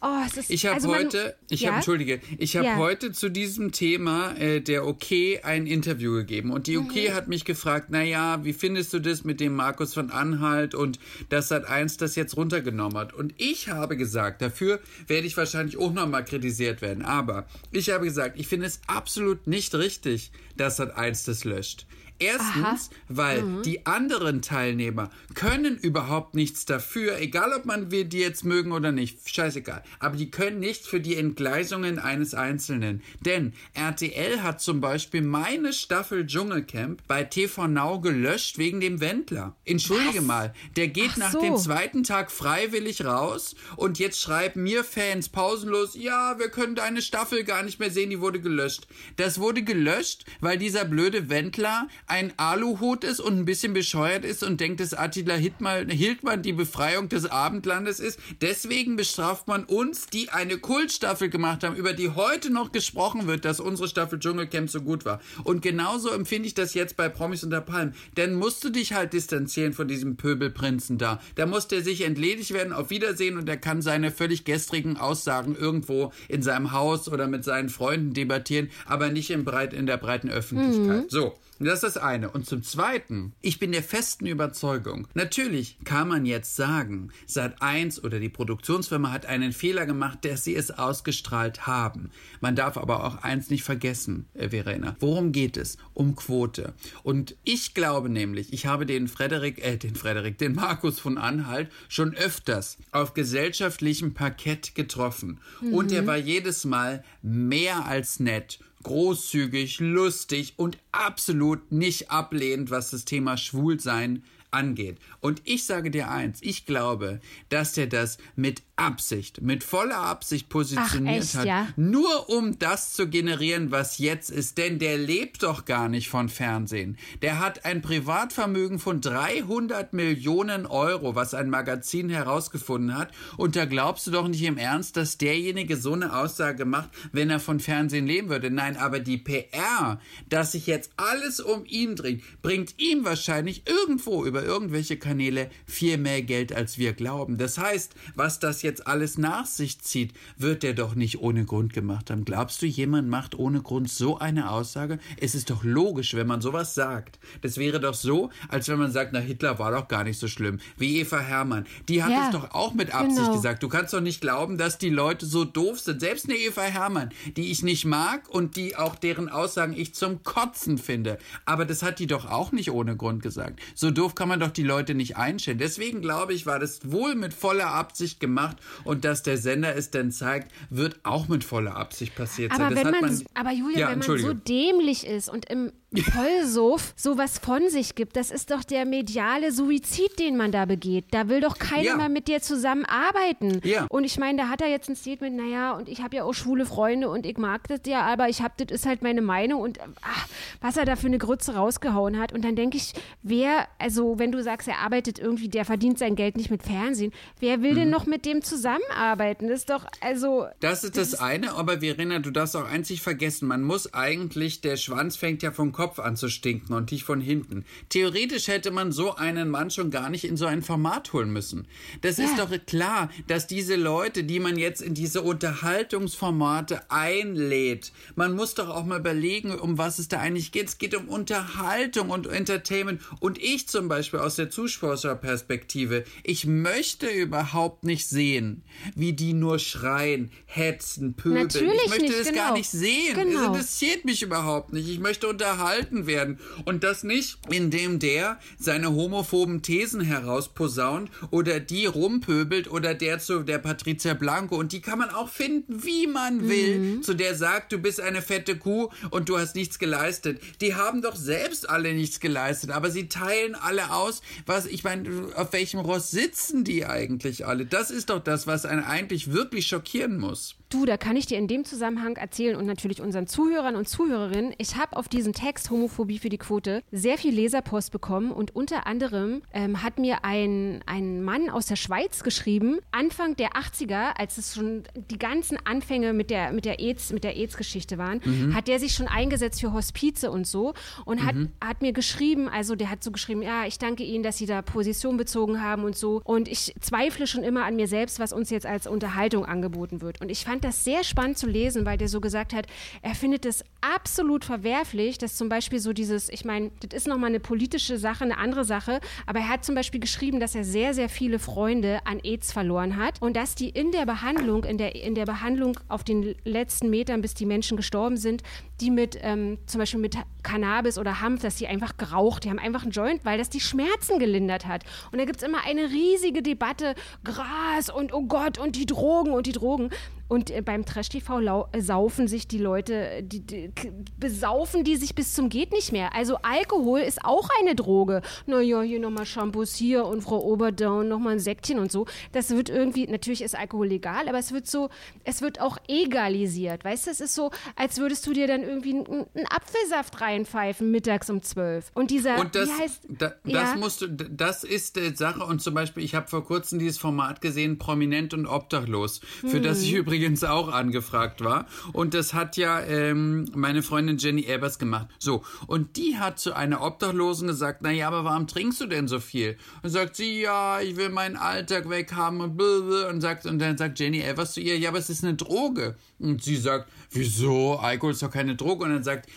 [0.00, 1.68] Oh, ist, ich habe also heute, ich ja?
[1.68, 2.76] habe, entschuldige, ich habe ja.
[2.76, 5.06] heute zu diesem Thema äh, der OK
[5.42, 7.14] ein Interview gegeben und die OK mhm.
[7.14, 11.00] hat mich gefragt, na ja, wie findest du das mit dem Markus von Anhalt und
[11.30, 13.12] dass Sat 1 das jetzt runtergenommen hat?
[13.12, 18.04] Und ich habe gesagt, dafür werde ich wahrscheinlich auch nochmal kritisiert werden, aber ich habe
[18.04, 21.86] gesagt, ich finde es absolut nicht richtig, dass Sat 1 das löscht.
[22.18, 22.90] Erstens, Aha.
[23.08, 23.62] weil mhm.
[23.62, 28.90] die anderen Teilnehmer können überhaupt nichts dafür, egal ob man wir die jetzt mögen oder
[28.90, 29.82] nicht, scheißegal.
[30.00, 33.02] Aber die können nichts für die Entgleisungen eines Einzelnen.
[33.20, 39.54] Denn RTL hat zum Beispiel meine Staffel Dschungelcamp bei TV Now gelöscht wegen dem Wendler.
[39.64, 40.24] Entschuldige Was?
[40.24, 41.40] mal, der geht Ach nach so.
[41.40, 47.02] dem zweiten Tag freiwillig raus und jetzt schreiben mir Fans pausenlos, ja, wir können deine
[47.02, 48.88] Staffel gar nicht mehr sehen, die wurde gelöscht.
[49.16, 54.42] Das wurde gelöscht, weil dieser blöde Wendler ein Aluhut ist und ein bisschen bescheuert ist
[54.42, 58.18] und denkt, dass Attila Hildmann die Befreiung des Abendlandes ist.
[58.40, 63.44] Deswegen bestraft man uns, die eine Kultstaffel gemacht haben, über die heute noch gesprochen wird,
[63.44, 65.20] dass unsere Staffel Dschungelcamp so gut war.
[65.44, 67.94] Und genauso empfinde ich das jetzt bei Promis unter Palmen.
[68.16, 71.20] Denn musst du dich halt distanzieren von diesem Pöbelprinzen da.
[71.34, 75.56] Da muss der sich entledigt werden, auf Wiedersehen und er kann seine völlig gestrigen Aussagen
[75.56, 79.96] irgendwo in seinem Haus oder mit seinen Freunden debattieren, aber nicht im Breit, in der
[79.96, 81.04] breiten Öffentlichkeit.
[81.04, 81.08] Mhm.
[81.08, 81.38] So.
[81.60, 82.30] Das ist das eine.
[82.30, 88.04] Und zum Zweiten, ich bin der festen Überzeugung, natürlich kann man jetzt sagen, Sat 1
[88.04, 92.10] oder die Produktionsfirma hat einen Fehler gemacht, dass sie es ausgestrahlt haben.
[92.40, 94.96] Man darf aber auch eins nicht vergessen, äh, Verena.
[95.00, 95.78] Worum geht es?
[95.94, 96.74] Um Quote.
[97.02, 101.70] Und ich glaube nämlich, ich habe den Frederik, äh, den Frederik, den Markus von Anhalt
[101.88, 105.40] schon öfters auf gesellschaftlichem Parkett getroffen.
[105.60, 105.74] Mhm.
[105.74, 112.90] Und er war jedes Mal mehr als nett großzügig, lustig und absolut nicht ablehnend, was
[112.90, 114.98] das Thema Schwulsein angeht.
[115.20, 120.48] Und ich sage dir eins, ich glaube, dass er das mit Absicht, mit voller Absicht
[120.48, 121.68] positioniert Ach, echt, hat, ja?
[121.76, 124.58] nur um das zu generieren, was jetzt ist.
[124.58, 126.96] Denn der lebt doch gar nicht von Fernsehen.
[127.22, 133.12] Der hat ein Privatvermögen von 300 Millionen Euro, was ein Magazin herausgefunden hat.
[133.36, 137.30] Und da glaubst du doch nicht im Ernst, dass derjenige so eine Aussage macht, wenn
[137.30, 138.50] er von Fernsehen leben würde.
[138.50, 144.24] Nein, aber die PR, dass sich jetzt alles um ihn dreht, bringt ihm wahrscheinlich irgendwo
[144.24, 147.38] über irgendwelche Kanäle viel mehr Geld, als wir glauben.
[147.38, 151.44] Das heißt, was das jetzt jetzt alles nach sich zieht, wird er doch nicht ohne
[151.44, 152.24] Grund gemacht haben.
[152.24, 154.98] Glaubst du, jemand macht ohne Grund so eine Aussage?
[155.20, 157.18] Es ist doch logisch, wenn man sowas sagt.
[157.40, 160.28] Das wäre doch so, als wenn man sagt, na, Hitler war doch gar nicht so
[160.28, 160.60] schlimm.
[160.76, 161.66] Wie Eva Hermann.
[161.88, 163.34] Die hat ja, es doch auch mit Absicht genau.
[163.34, 163.62] gesagt.
[163.62, 166.00] Du kannst doch nicht glauben, dass die Leute so doof sind.
[166.00, 170.22] Selbst eine Eva Hermann, die ich nicht mag und die auch deren Aussagen ich zum
[170.22, 171.18] Kotzen finde.
[171.46, 173.60] Aber das hat die doch auch nicht ohne Grund gesagt.
[173.74, 175.58] So doof kann man doch die Leute nicht einstellen.
[175.58, 179.90] Deswegen glaube ich, war das wohl mit voller Absicht gemacht und dass der Sender es
[179.90, 182.76] dann zeigt, wird auch mit voller Absicht passiert aber sein.
[182.76, 187.38] Wenn man, man, aber Julia, ja, wenn man so dämlich ist und im Vollsuff sowas
[187.38, 191.06] von sich gibt, das ist doch der mediale Suizid, den man da begeht.
[191.12, 191.96] Da will doch keiner ja.
[191.96, 193.60] mehr mit dir zusammenarbeiten.
[193.64, 193.86] Ja.
[193.88, 196.34] Und ich meine, da hat er jetzt ein Statement, naja, und ich habe ja auch
[196.34, 199.62] schwule Freunde und ich mag das ja, aber ich habe, das ist halt meine Meinung
[199.62, 200.28] und ach,
[200.60, 202.34] was er da für eine Grütze rausgehauen hat.
[202.34, 206.16] Und dann denke ich, wer, also wenn du sagst, er arbeitet irgendwie, der verdient sein
[206.16, 207.76] Geld nicht mit Fernsehen, wer will mhm.
[207.76, 209.48] denn noch mit dem zusammenarbeiten?
[209.48, 210.46] Das ist doch, also.
[210.60, 214.60] Das ist das, das eine, aber Verena, du darfst auch einzig vergessen, man muss eigentlich,
[214.60, 217.64] der Schwanz fängt ja vom Kopf an zu stinken und nicht von hinten.
[217.88, 221.68] Theoretisch hätte man so einen Mann schon gar nicht in so ein Format holen müssen.
[222.00, 222.24] Das ja.
[222.24, 228.54] ist doch klar, dass diese Leute, die man jetzt in diese Unterhaltungsformate einlädt, man muss
[228.54, 230.66] doch auch mal überlegen, um was es da eigentlich geht.
[230.66, 233.00] Es geht um Unterhaltung und Entertainment.
[233.20, 238.64] Und ich zum Beispiel aus der Zuschauerperspektive, ich möchte überhaupt nicht sehen,
[238.96, 241.44] wie die nur schreien, hetzen, pöbeln.
[241.44, 242.38] Natürlich ich möchte nicht, das genau.
[242.38, 243.14] gar nicht sehen.
[243.14, 243.42] Genau.
[243.42, 244.88] Es interessiert mich überhaupt nicht.
[244.88, 246.38] Ich möchte unterhalten gehalten werden.
[246.64, 253.42] Und das nicht, indem der seine homophoben Thesen herausposaunt oder die rumpöbelt oder der zu
[253.42, 254.56] der Patricia Blanco.
[254.56, 257.02] Und die kann man auch finden, wie man will, mhm.
[257.02, 260.40] zu der sagt, du bist eine fette Kuh und du hast nichts geleistet.
[260.60, 265.08] Die haben doch selbst alle nichts geleistet, aber sie teilen alle aus, was, ich meine,
[265.34, 267.66] auf welchem Ross sitzen die eigentlich alle?
[267.66, 270.57] Das ist doch das, was einen eigentlich wirklich schockieren muss.
[270.70, 274.52] Du, da kann ich dir in dem Zusammenhang erzählen und natürlich unseren Zuhörern und Zuhörerinnen,
[274.58, 278.86] ich habe auf diesen Text Homophobie für die Quote sehr viel Leserpost bekommen und unter
[278.86, 284.36] anderem ähm, hat mir ein, ein Mann aus der Schweiz geschrieben, Anfang der 80er, als
[284.36, 288.54] es schon die ganzen Anfänge mit der, mit der AIDS, mit der AIDS-Geschichte waren, mhm.
[288.54, 290.74] hat der sich schon eingesetzt für Hospize und so
[291.06, 291.50] und hat, mhm.
[291.64, 294.60] hat mir geschrieben, also der hat so geschrieben, ja, ich danke Ihnen, dass Sie da
[294.60, 298.50] Position bezogen haben und so und ich zweifle schon immer an mir selbst, was uns
[298.50, 301.98] jetzt als Unterhaltung angeboten wird und ich fand fand das sehr spannend zu lesen, weil
[301.98, 302.66] der so gesagt hat,
[303.00, 307.28] er findet es absolut verwerflich, dass zum Beispiel so dieses, ich meine, das ist nochmal
[307.28, 310.94] eine politische Sache, eine andere Sache, aber er hat zum Beispiel geschrieben, dass er sehr,
[310.94, 314.96] sehr viele Freunde an AIDS verloren hat und dass die in der Behandlung, in der,
[314.96, 318.42] in der Behandlung auf den letzten Metern, bis die Menschen gestorben sind,
[318.80, 322.58] die mit ähm, zum Beispiel mit Cannabis oder Hanf, dass die einfach geraucht, die haben
[322.58, 324.82] einfach einen Joint, weil das die Schmerzen gelindert hat.
[325.12, 329.32] Und da gibt es immer eine riesige Debatte, Gras und oh Gott und die Drogen
[329.32, 329.90] und die Drogen.
[330.28, 333.72] Und äh, beim Trash-TV äh, saufen sich die Leute, die, die,
[334.18, 336.14] besaufen die sich bis zum geht nicht mehr.
[336.14, 338.22] Also Alkohol ist auch eine Droge.
[338.46, 342.06] Naja, hier nochmal Shampoos hier und Frau Oberdown nochmal ein Säckchen und so.
[342.32, 344.90] Das wird irgendwie, natürlich ist Alkohol legal, aber es wird so,
[345.24, 346.84] es wird auch egalisiert.
[346.84, 350.90] Weißt du, es ist so, als würdest du dir dann irgendwie einen, einen Apfelsaft reinpfeifen
[350.90, 351.90] mittags um zwölf.
[351.94, 353.76] Und dieser, und das, wie heißt, da, das ja?
[353.76, 355.42] musst du, das ist die Sache.
[355.42, 359.62] Und zum Beispiel, ich habe vor kurzem dieses Format gesehen, Prominent und Obdachlos, für hm.
[359.62, 361.66] das ich übrigens übrigens auch angefragt war.
[361.92, 365.08] Und das hat ja ähm, meine Freundin Jenny Ebers gemacht.
[365.18, 369.20] So, und die hat zu einer Obdachlosen gesagt, naja, aber warum trinkst du denn so
[369.20, 369.56] viel?
[369.82, 373.08] Und sagt sie, ja, ich will meinen Alltag weghaben und blablabla.
[373.10, 375.96] und sagt und dann sagt Jenny Evers zu ihr, ja, aber es ist eine Droge.
[376.18, 377.76] Und sie sagt, wieso?
[377.76, 378.84] Alkohol ist doch keine Droge.
[378.84, 379.28] Und dann sagt,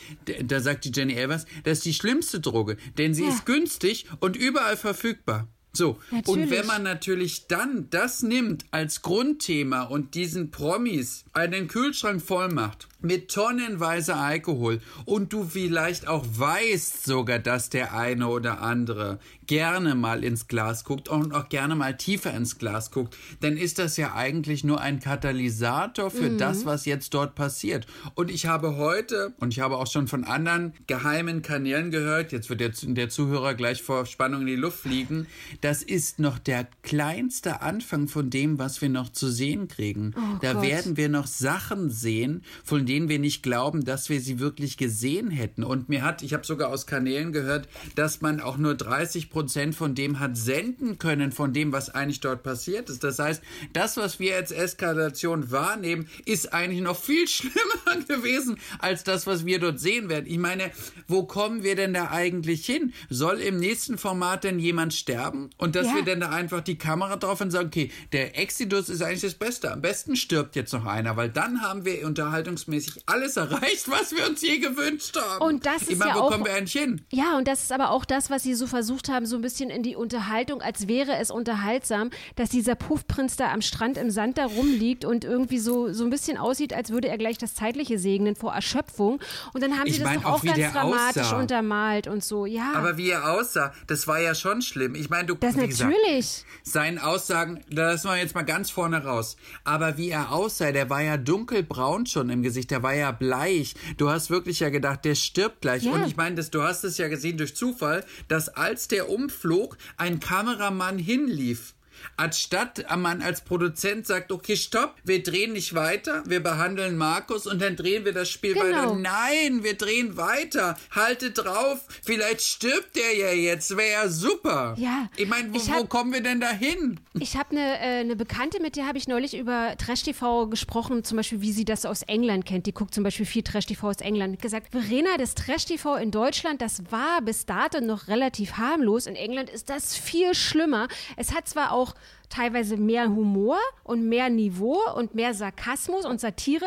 [0.43, 3.29] da sagt die Jenny Evers, das ist die schlimmste Droge, denn sie ja.
[3.29, 5.47] ist günstig und überall verfügbar.
[5.73, 6.27] So, natürlich.
[6.27, 12.49] und wenn man natürlich dann das nimmt als Grundthema und diesen Promis einen Kühlschrank voll
[12.49, 19.19] macht mit tonnenweise Alkohol und du vielleicht auch weißt sogar, dass der eine oder andere
[19.47, 23.79] gerne mal ins Glas guckt und auch gerne mal tiefer ins Glas guckt, dann ist
[23.79, 26.37] das ja eigentlich nur ein Katalysator für mhm.
[26.37, 27.85] das, was jetzt dort passiert.
[28.15, 32.49] Und ich habe heute, und ich habe auch schon von anderen geheimen Kanälen gehört, jetzt
[32.49, 35.27] wird der, der Zuhörer gleich vor Spannung in die Luft fliegen,
[35.59, 40.13] das ist noch der kleinste Anfang von dem, was wir noch zu sehen kriegen.
[40.15, 40.63] Oh da Gott.
[40.63, 45.31] werden wir noch Sachen sehen, von denen wir nicht glauben, dass wir sie wirklich gesehen
[45.31, 45.63] hätten.
[45.63, 49.75] Und mir hat, ich habe sogar aus Kanälen gehört, dass man auch nur 30 Prozent
[49.75, 53.03] von dem hat senden können, von dem, was eigentlich dort passiert ist.
[53.03, 53.41] Das heißt,
[53.73, 59.45] das, was wir als Eskalation wahrnehmen, ist eigentlich noch viel schlimmer gewesen als das, was
[59.45, 60.25] wir dort sehen werden.
[60.27, 60.71] Ich meine,
[61.07, 62.93] wo kommen wir denn da eigentlich hin?
[63.09, 65.49] Soll im nächsten Format denn jemand sterben?
[65.57, 65.95] Und dass ja.
[65.95, 69.35] wir dann da einfach die Kamera drauf und sagen, okay, der Exodus ist eigentlich das
[69.35, 69.71] Beste.
[69.71, 74.11] Am besten stirbt jetzt noch einer, weil dann haben wir unterhaltungsmäßig mäßig alles erreicht, was
[74.11, 75.43] wir uns je gewünscht haben.
[75.43, 77.01] Und das ist meine, ja wo auch, kommen wir eigentlich hin?
[77.11, 79.69] Ja, und das ist aber auch das, was sie so versucht haben, so ein bisschen
[79.69, 84.37] in die Unterhaltung, als wäre es unterhaltsam, dass dieser Puffprinz da am Strand im Sand
[84.37, 87.99] da rumliegt und irgendwie so, so ein bisschen aussieht, als würde er gleich das Zeitliche
[87.99, 89.19] segnen vor Erschöpfung.
[89.53, 91.39] Und dann haben ich sie das doch auch, auch ganz dramatisch aussah.
[91.39, 92.73] untermalt und so, ja.
[92.75, 94.95] Aber wie er aussah, das war ja schon schlimm.
[94.95, 96.45] Ich meine, du Das natürlich.
[96.63, 99.35] Seinen Aussagen, da lassen wir jetzt mal ganz vorne raus.
[99.63, 103.75] Aber wie er aussah, der war ja dunkelbraun schon im Gesicht, der war ja bleich.
[103.97, 105.83] Du hast wirklich ja gedacht, der stirbt gleich.
[105.83, 105.91] Ja.
[105.91, 110.19] Und ich meine, du hast es ja gesehen durch Zufall, dass als der umflog, ein
[110.19, 111.73] Kameramann hinlief.
[112.17, 117.61] Anstatt man als Produzent sagt, okay, stopp, wir drehen nicht weiter, wir behandeln Markus und
[117.61, 118.65] dann drehen wir das Spiel genau.
[118.65, 118.95] weiter.
[118.95, 120.77] Nein, wir drehen weiter.
[120.91, 124.75] Haltet drauf, vielleicht stirbt der ja jetzt, wäre ja super.
[124.77, 125.09] Ja.
[125.17, 126.99] Ich meine, wo, wo, kommen wir denn da hin?
[127.19, 131.17] Ich habe eine äh, ne Bekannte, mit der habe ich neulich über Trash-TV gesprochen, zum
[131.17, 132.65] Beispiel, wie sie das aus England kennt.
[132.65, 134.41] Die guckt zum Beispiel viel Trash-TV aus England.
[134.41, 139.05] Gesagt, Verena, das Trash-TV in Deutschland, das war bis dato noch relativ harmlos.
[139.05, 140.87] In England ist das viel schlimmer.
[141.17, 141.90] Es hat zwar auch
[142.31, 146.65] teilweise mehr Humor und mehr Niveau und mehr Sarkasmus und Satire,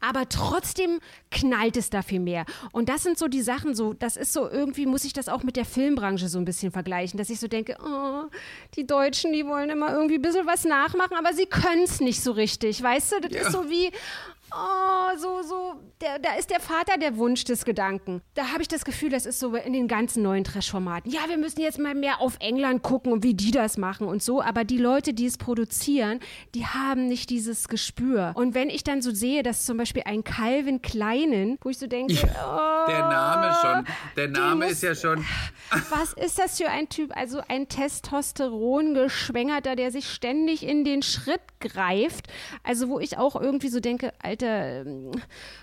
[0.00, 1.00] aber trotzdem
[1.30, 2.44] knallt es da viel mehr.
[2.72, 5.42] Und das sind so die Sachen, so, das ist so, irgendwie muss ich das auch
[5.42, 8.24] mit der Filmbranche so ein bisschen vergleichen, dass ich so denke, oh,
[8.74, 12.22] die Deutschen, die wollen immer irgendwie ein bisschen was nachmachen, aber sie können es nicht
[12.22, 13.20] so richtig, weißt du?
[13.20, 13.42] Das ja.
[13.42, 13.90] ist so wie,
[14.54, 18.20] oh, so, so, der, da ist der Vater der Wunsch des Gedanken.
[18.34, 21.10] Da habe ich das Gefühl, das ist so in den ganzen neuen Trash-Formaten.
[21.10, 24.22] Ja, wir müssen jetzt mal mehr auf England gucken und wie die das machen und
[24.22, 24.42] so.
[24.42, 26.20] Aber die Leute, die es produzieren,
[26.54, 28.32] die haben nicht dieses Gespür.
[28.34, 31.86] Und wenn ich dann so sehe, dass zum Beispiel ein Calvin Kleinen, wo ich so
[31.86, 33.86] denke, ja, oh, der Name schon,
[34.16, 35.20] der Name ist ja schon.
[35.90, 37.16] Was ist das für ein Typ?
[37.16, 42.28] Also ein Testosteron-Geschwängerter, der sich ständig in den Schritt greift.
[42.62, 45.10] Also wo ich auch irgendwie so denke, Alter, Alter, ähm,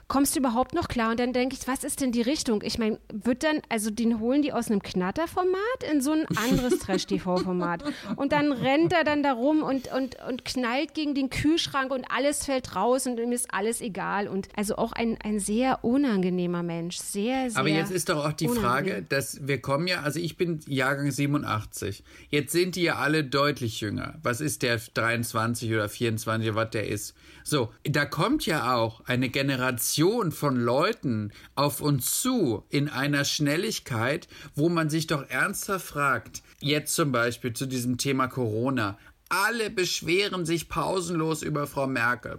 [0.07, 1.11] kommst du überhaupt noch klar?
[1.11, 2.61] Und dann denke ich, was ist denn die Richtung?
[2.63, 6.79] Ich meine, wird dann, also den holen die aus einem Knatterformat in so ein anderes
[6.79, 7.83] Trash-TV-Format.
[8.15, 12.05] Und dann rennt er dann da rum und, und, und knallt gegen den Kühlschrank und
[12.09, 14.27] alles fällt raus und ihm ist alles egal.
[14.27, 16.97] Und also auch ein, ein sehr unangenehmer Mensch.
[16.97, 17.59] Sehr, sehr.
[17.59, 21.11] Aber jetzt ist doch auch die Frage, dass wir kommen ja, also ich bin Jahrgang
[21.11, 22.03] 87.
[22.29, 24.15] Jetzt sind die ja alle deutlich jünger.
[24.23, 27.15] Was ist der 23 oder 24, was der ist?
[27.49, 34.27] So, da kommt ja auch eine Generation von Leuten auf uns zu in einer Schnelligkeit,
[34.53, 38.99] wo man sich doch ernsthaft fragt, jetzt zum Beispiel zu diesem Thema Corona,
[39.29, 42.37] alle beschweren sich pausenlos über Frau Merkel.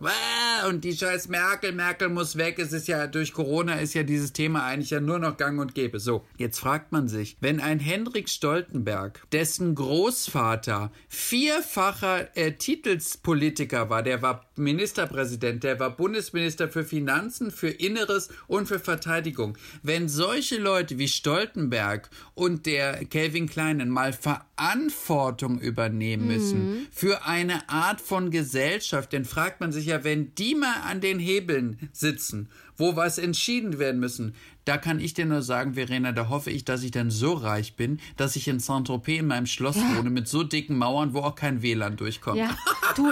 [0.68, 2.59] Und die scheiß Merkel, Merkel muss weg.
[2.59, 5.74] Es ist ja, durch Corona ist ja dieses Thema eigentlich ja nur noch gang und
[5.74, 6.01] gäbe.
[6.01, 14.03] So, jetzt fragt man sich, wenn ein Henrik Stoltenberg, dessen Großvater vierfacher äh, Titelspolitiker war,
[14.03, 19.57] der war Ministerpräsident, der war Bundesminister für Finanzen, für Inneres und für Verteidigung.
[19.82, 24.12] Wenn solche Leute wie Stoltenberg und der Kelvin Kleinen mal
[24.61, 29.12] Verantwortung übernehmen müssen, mhm für eine Art von Gesellschaft.
[29.12, 33.78] Denn fragt man sich ja, wenn die mal an den Hebeln sitzen, wo was entschieden
[33.78, 34.34] werden müssen,
[34.64, 37.76] da kann ich dir nur sagen, Verena, da hoffe ich, dass ich dann so reich
[37.76, 39.96] bin, dass ich in Saint-Tropez in meinem Schloss ja.
[39.96, 42.38] wohne mit so dicken Mauern, wo auch kein WLAN durchkommt.
[42.38, 42.54] Ja,
[42.96, 43.11] du,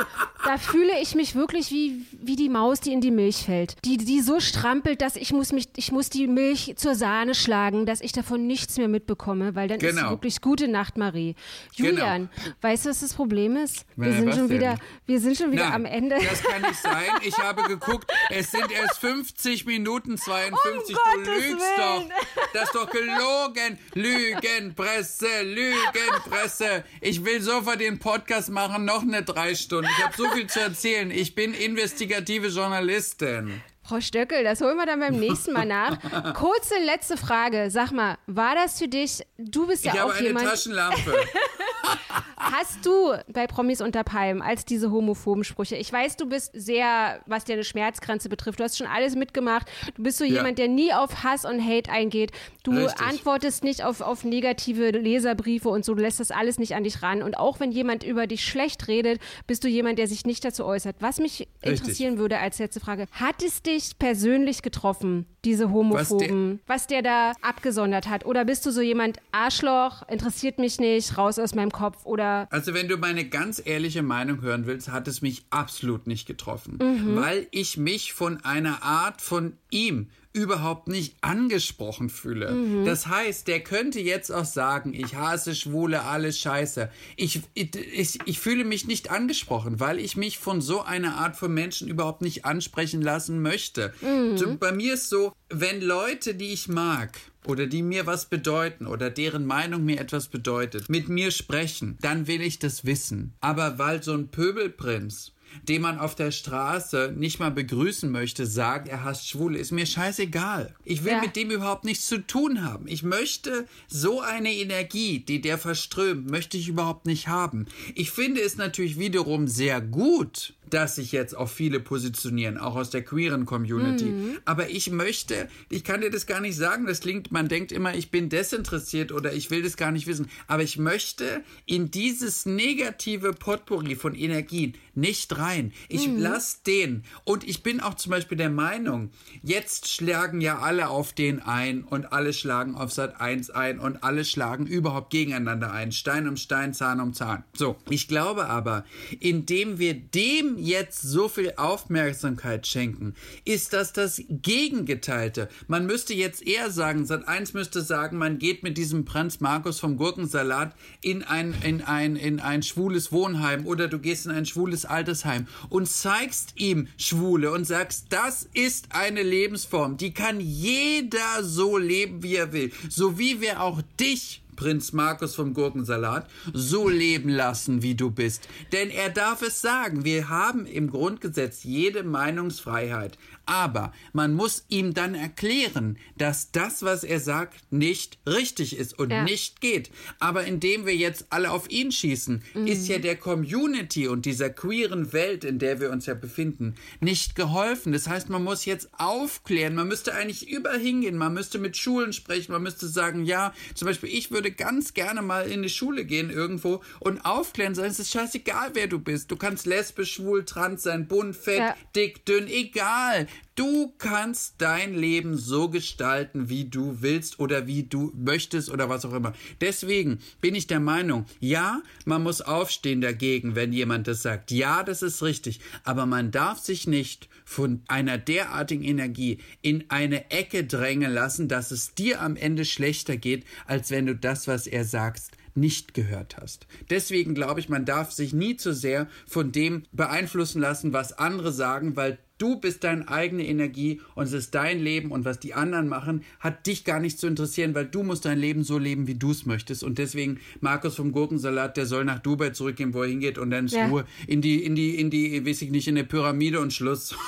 [0.48, 3.76] da fühle ich mich wirklich wie, wie die Maus, die in die Milch fällt.
[3.84, 7.84] Die, die so strampelt, dass ich muss mich, ich muss die Milch zur Sahne schlagen,
[7.86, 10.04] dass ich davon nichts mehr mitbekomme, weil dann Genau.
[10.04, 11.34] ist wirklich gute Nacht, Marie.
[11.74, 12.30] Julian,
[12.62, 13.84] weißt du, was das Problem ist?
[13.96, 14.56] Wir Na, sind schon denn?
[14.58, 14.76] wieder,
[15.06, 16.16] wir sind schon wieder Nein, am Ende.
[16.18, 17.04] Das kann nicht sein.
[17.22, 20.60] Ich habe geguckt, es sind erst 50 Minuten 52.
[20.64, 22.08] Um du Gottes lügst Willen.
[22.08, 22.50] doch.
[22.54, 23.78] Das ist doch gelogen.
[23.94, 26.84] Lügenpresse, Lügenpresse.
[27.00, 29.88] Ich will sofort den Podcast machen, noch eine drei Stunden.
[29.98, 31.10] Ich habe so viel zu erzählen.
[31.10, 33.60] Ich bin investigative Journalistin.
[33.82, 35.98] Frau Stöckel, das holen wir dann beim nächsten Mal nach.
[36.34, 37.70] Kurze letzte Frage.
[37.70, 41.14] Sag mal, war das für dich, du bist ja Ich habe auch eine jemand, Taschenlampe.
[42.38, 47.20] hast du bei Promis unter Palmen als diese homophoben Sprüche, ich weiß, du bist sehr,
[47.26, 49.66] was deine Schmerzgrenze betrifft, du hast schon alles mitgemacht,
[49.96, 50.34] du bist so Ja.
[50.36, 52.32] jemand, der nie auf Hass und Hate eingeht,
[52.62, 53.00] du Richtig.
[53.06, 57.02] antwortest nicht auf, auf negative Leserbriefe und so, du lässt das alles nicht an dich
[57.02, 60.44] ran und auch wenn jemand über dich schlecht redet, bist du jemand, der sich nicht
[60.44, 60.96] dazu äußert.
[61.00, 66.86] Was mich interessieren würde als letzte Frage, hat es dich persönlich getroffen, diese Homophoben, was
[66.86, 68.26] der, da abgesondert hat?
[68.26, 72.04] Oder bist du so jemand, Arschloch, interessiert mich nicht, raus aus meinem Kopf?
[72.04, 76.26] Oder Also wenn du meine ganz ehrliche Meinung hören willst, hat es mich absolut nicht
[76.26, 76.78] getroffen,
[77.14, 80.08] weil ich mich von einer Art von ihm
[80.38, 82.84] überhaupt nicht angesprochen fühle.
[82.84, 86.88] Das heißt, der könnte jetzt auch sagen, ich hasse Schwule, alles scheiße.
[87.16, 91.52] Ich, ich, ich fühle mich nicht angesprochen, weil ich mich von so einer Art von
[91.52, 93.92] Menschen überhaupt nicht ansprechen lassen möchte.
[94.36, 98.86] So, bei mir ist so, wenn Leute, die ich mag, oder die mir was bedeuten
[98.86, 103.32] oder deren Meinung mir etwas bedeutet, mit mir sprechen, dann will ich das wissen.
[103.40, 105.32] Aber weil so ein Pöbelprinz,
[105.62, 109.86] den man auf der Straße nicht mal begrüßen möchte, sagt, er hasst Schwule, ist mir
[109.86, 110.74] scheißegal.
[110.84, 111.20] Ich will Ja.
[111.20, 112.86] mit dem überhaupt nichts zu tun haben.
[112.88, 117.66] Ich möchte so eine Energie, die der verströmt, möchte ich überhaupt nicht haben.
[117.94, 122.90] Ich finde es natürlich wiederum sehr gut, dass sich jetzt auch viele positionieren, auch aus
[122.90, 124.12] der queeren Community.
[124.44, 127.94] Aber ich möchte, ich kann dir das gar nicht sagen, das klingt, man denkt immer,
[127.94, 130.28] ich bin desinteressiert oder ich will das gar nicht wissen.
[130.46, 135.72] Aber ich möchte in dieses negative Potpourri von Energien nicht rein.
[135.88, 137.04] Ich lass den.
[137.24, 139.10] Und ich bin auch zum Beispiel der Meinung,
[139.42, 144.02] jetzt schlagen ja alle auf den ein und alle schlagen auf Sat 1 ein und
[144.02, 145.92] alle schlagen überhaupt gegeneinander ein.
[145.92, 147.44] Stein um Stein, Zahn um Zahn.
[147.54, 147.76] So.
[147.88, 148.84] Ich glaube aber,
[149.20, 155.48] indem wir dem jetzt so viel Aufmerksamkeit schenken, ist das das Gegengeteilte.
[155.66, 159.80] Man müsste jetzt eher sagen, Sat 1 müsste sagen, man geht mit diesem Franz Markus
[159.80, 164.46] vom Gurkensalat in ein, in ein, in ein schwules Wohnheim oder du gehst in ein
[164.46, 171.42] schwules Altersheim und zeigst ihm Schwule und sagst, das ist eine Lebensform, die kann jeder
[171.42, 172.72] so leben, wie er will.
[172.88, 178.48] So wie wir auch dich Prinz Markus vom Gurkensalat so leben lassen, wie du bist.
[178.72, 180.04] Denn er darf es sagen.
[180.04, 183.16] Wir haben im Grundgesetz jede Meinungsfreiheit.
[183.48, 189.08] Aber man muss ihm dann erklären, dass das, was er sagt, nicht richtig ist und
[189.10, 189.22] Ja.
[189.24, 189.90] nicht geht.
[190.20, 195.14] Aber indem wir jetzt alle auf ihn schießen, ist ja der Community und dieser queeren
[195.14, 197.92] Welt, in der wir uns ja befinden, nicht geholfen.
[197.94, 199.74] Das heißt, man muss jetzt aufklären.
[199.74, 201.16] Man müsste eigentlich überall hingehen.
[201.16, 202.52] Man müsste mit Schulen sprechen.
[202.52, 206.28] Man müsste sagen, ja, zum Beispiel, ich würde ganz gerne mal in die Schule gehen
[206.28, 207.74] irgendwo und aufklären.
[207.74, 209.30] Sagen, es ist scheißegal, wer du bist.
[209.30, 211.76] Du kannst lesbisch, schwul, trans sein, bunt, fett, Ja.
[211.96, 213.26] dick, dünn, egal.
[213.54, 219.04] Du kannst dein Leben so gestalten, wie du willst oder wie du möchtest oder was
[219.04, 219.32] auch immer.
[219.60, 224.52] Deswegen bin ich der Meinung, ja, man muss aufstehen dagegen, wenn jemand das sagt.
[224.52, 225.60] Ja, das ist richtig.
[225.82, 231.70] Aber man darf sich nicht von einer derartigen Energie in eine Ecke drängen lassen, dass
[231.72, 236.36] es dir am Ende schlechter geht, als wenn du das, was er sagt, nicht gehört
[236.36, 236.66] hast.
[236.90, 241.52] Deswegen glaube ich, man darf sich nie zu sehr von dem beeinflussen lassen, was andere
[241.52, 245.54] sagen, weil du bist deine eigene Energie und es ist dein Leben und was die
[245.54, 249.06] anderen machen, hat dich gar nicht zu interessieren, weil du musst dein Leben so leben,
[249.06, 249.82] wie du es möchtest.
[249.82, 253.66] Und deswegen, Markus vom Gurkensalat, der soll nach Dubai zurückgehen, wo er hingeht und dann
[253.66, 253.88] ist Ja.
[253.88, 257.14] Ruhe in die, in die, in die, weiß ich nicht, in der Pyramide und Schluss.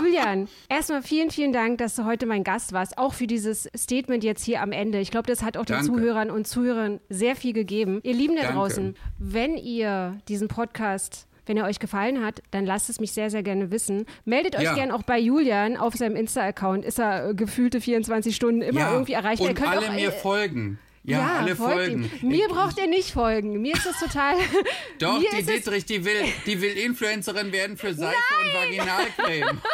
[0.00, 4.24] Julian, erstmal vielen, vielen Dank, dass du heute mein Gast warst, auch für dieses Statement
[4.24, 4.98] jetzt hier am Ende.
[5.00, 5.92] Ich glaube, das hat auch den Danke.
[5.92, 8.00] Zuhörern und Zuhörern sehr viel gegeben.
[8.02, 8.56] Ihr Lieben da Danke.
[8.56, 13.30] draußen, wenn ihr diesen Podcast wenn er euch gefallen hat, dann lasst es mich sehr,
[13.30, 14.06] sehr gerne wissen.
[14.24, 14.74] Meldet euch Ja.
[14.74, 16.84] gern auch bei Julian auf seinem Insta-Account.
[16.84, 19.48] Ist er äh, gefühlte 24 Stunden immer irgendwie erreichbar.
[19.50, 20.78] Und Ihr alle auch, mir äh, folgen.
[21.04, 22.10] Ja, alle folgt folgen.
[22.22, 22.28] ihm.
[22.28, 23.60] Mir braucht er nicht folgen.
[23.60, 24.36] Mir ist das total.
[25.00, 28.14] Doch, die Dittrich, die will, die will Influencerin werden für Seife
[28.44, 29.60] und Vaginalcreme.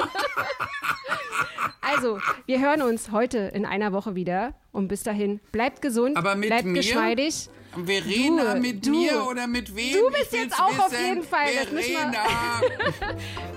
[1.80, 4.52] Also, wir hören uns heute in einer Woche wieder.
[4.72, 6.74] Und bis dahin, bleibt gesund, bleibt mir?
[6.74, 7.48] geschmeidig.
[7.74, 8.90] Verena Du, mit du.
[8.90, 9.92] mir oder mit wem?
[9.92, 11.04] Du bist jetzt auch auf wissen.
[11.06, 12.24] jeden Fall, Verena.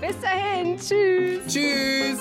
[0.00, 1.52] Bis dahin, tschüss.
[1.52, 2.18] Tschüss.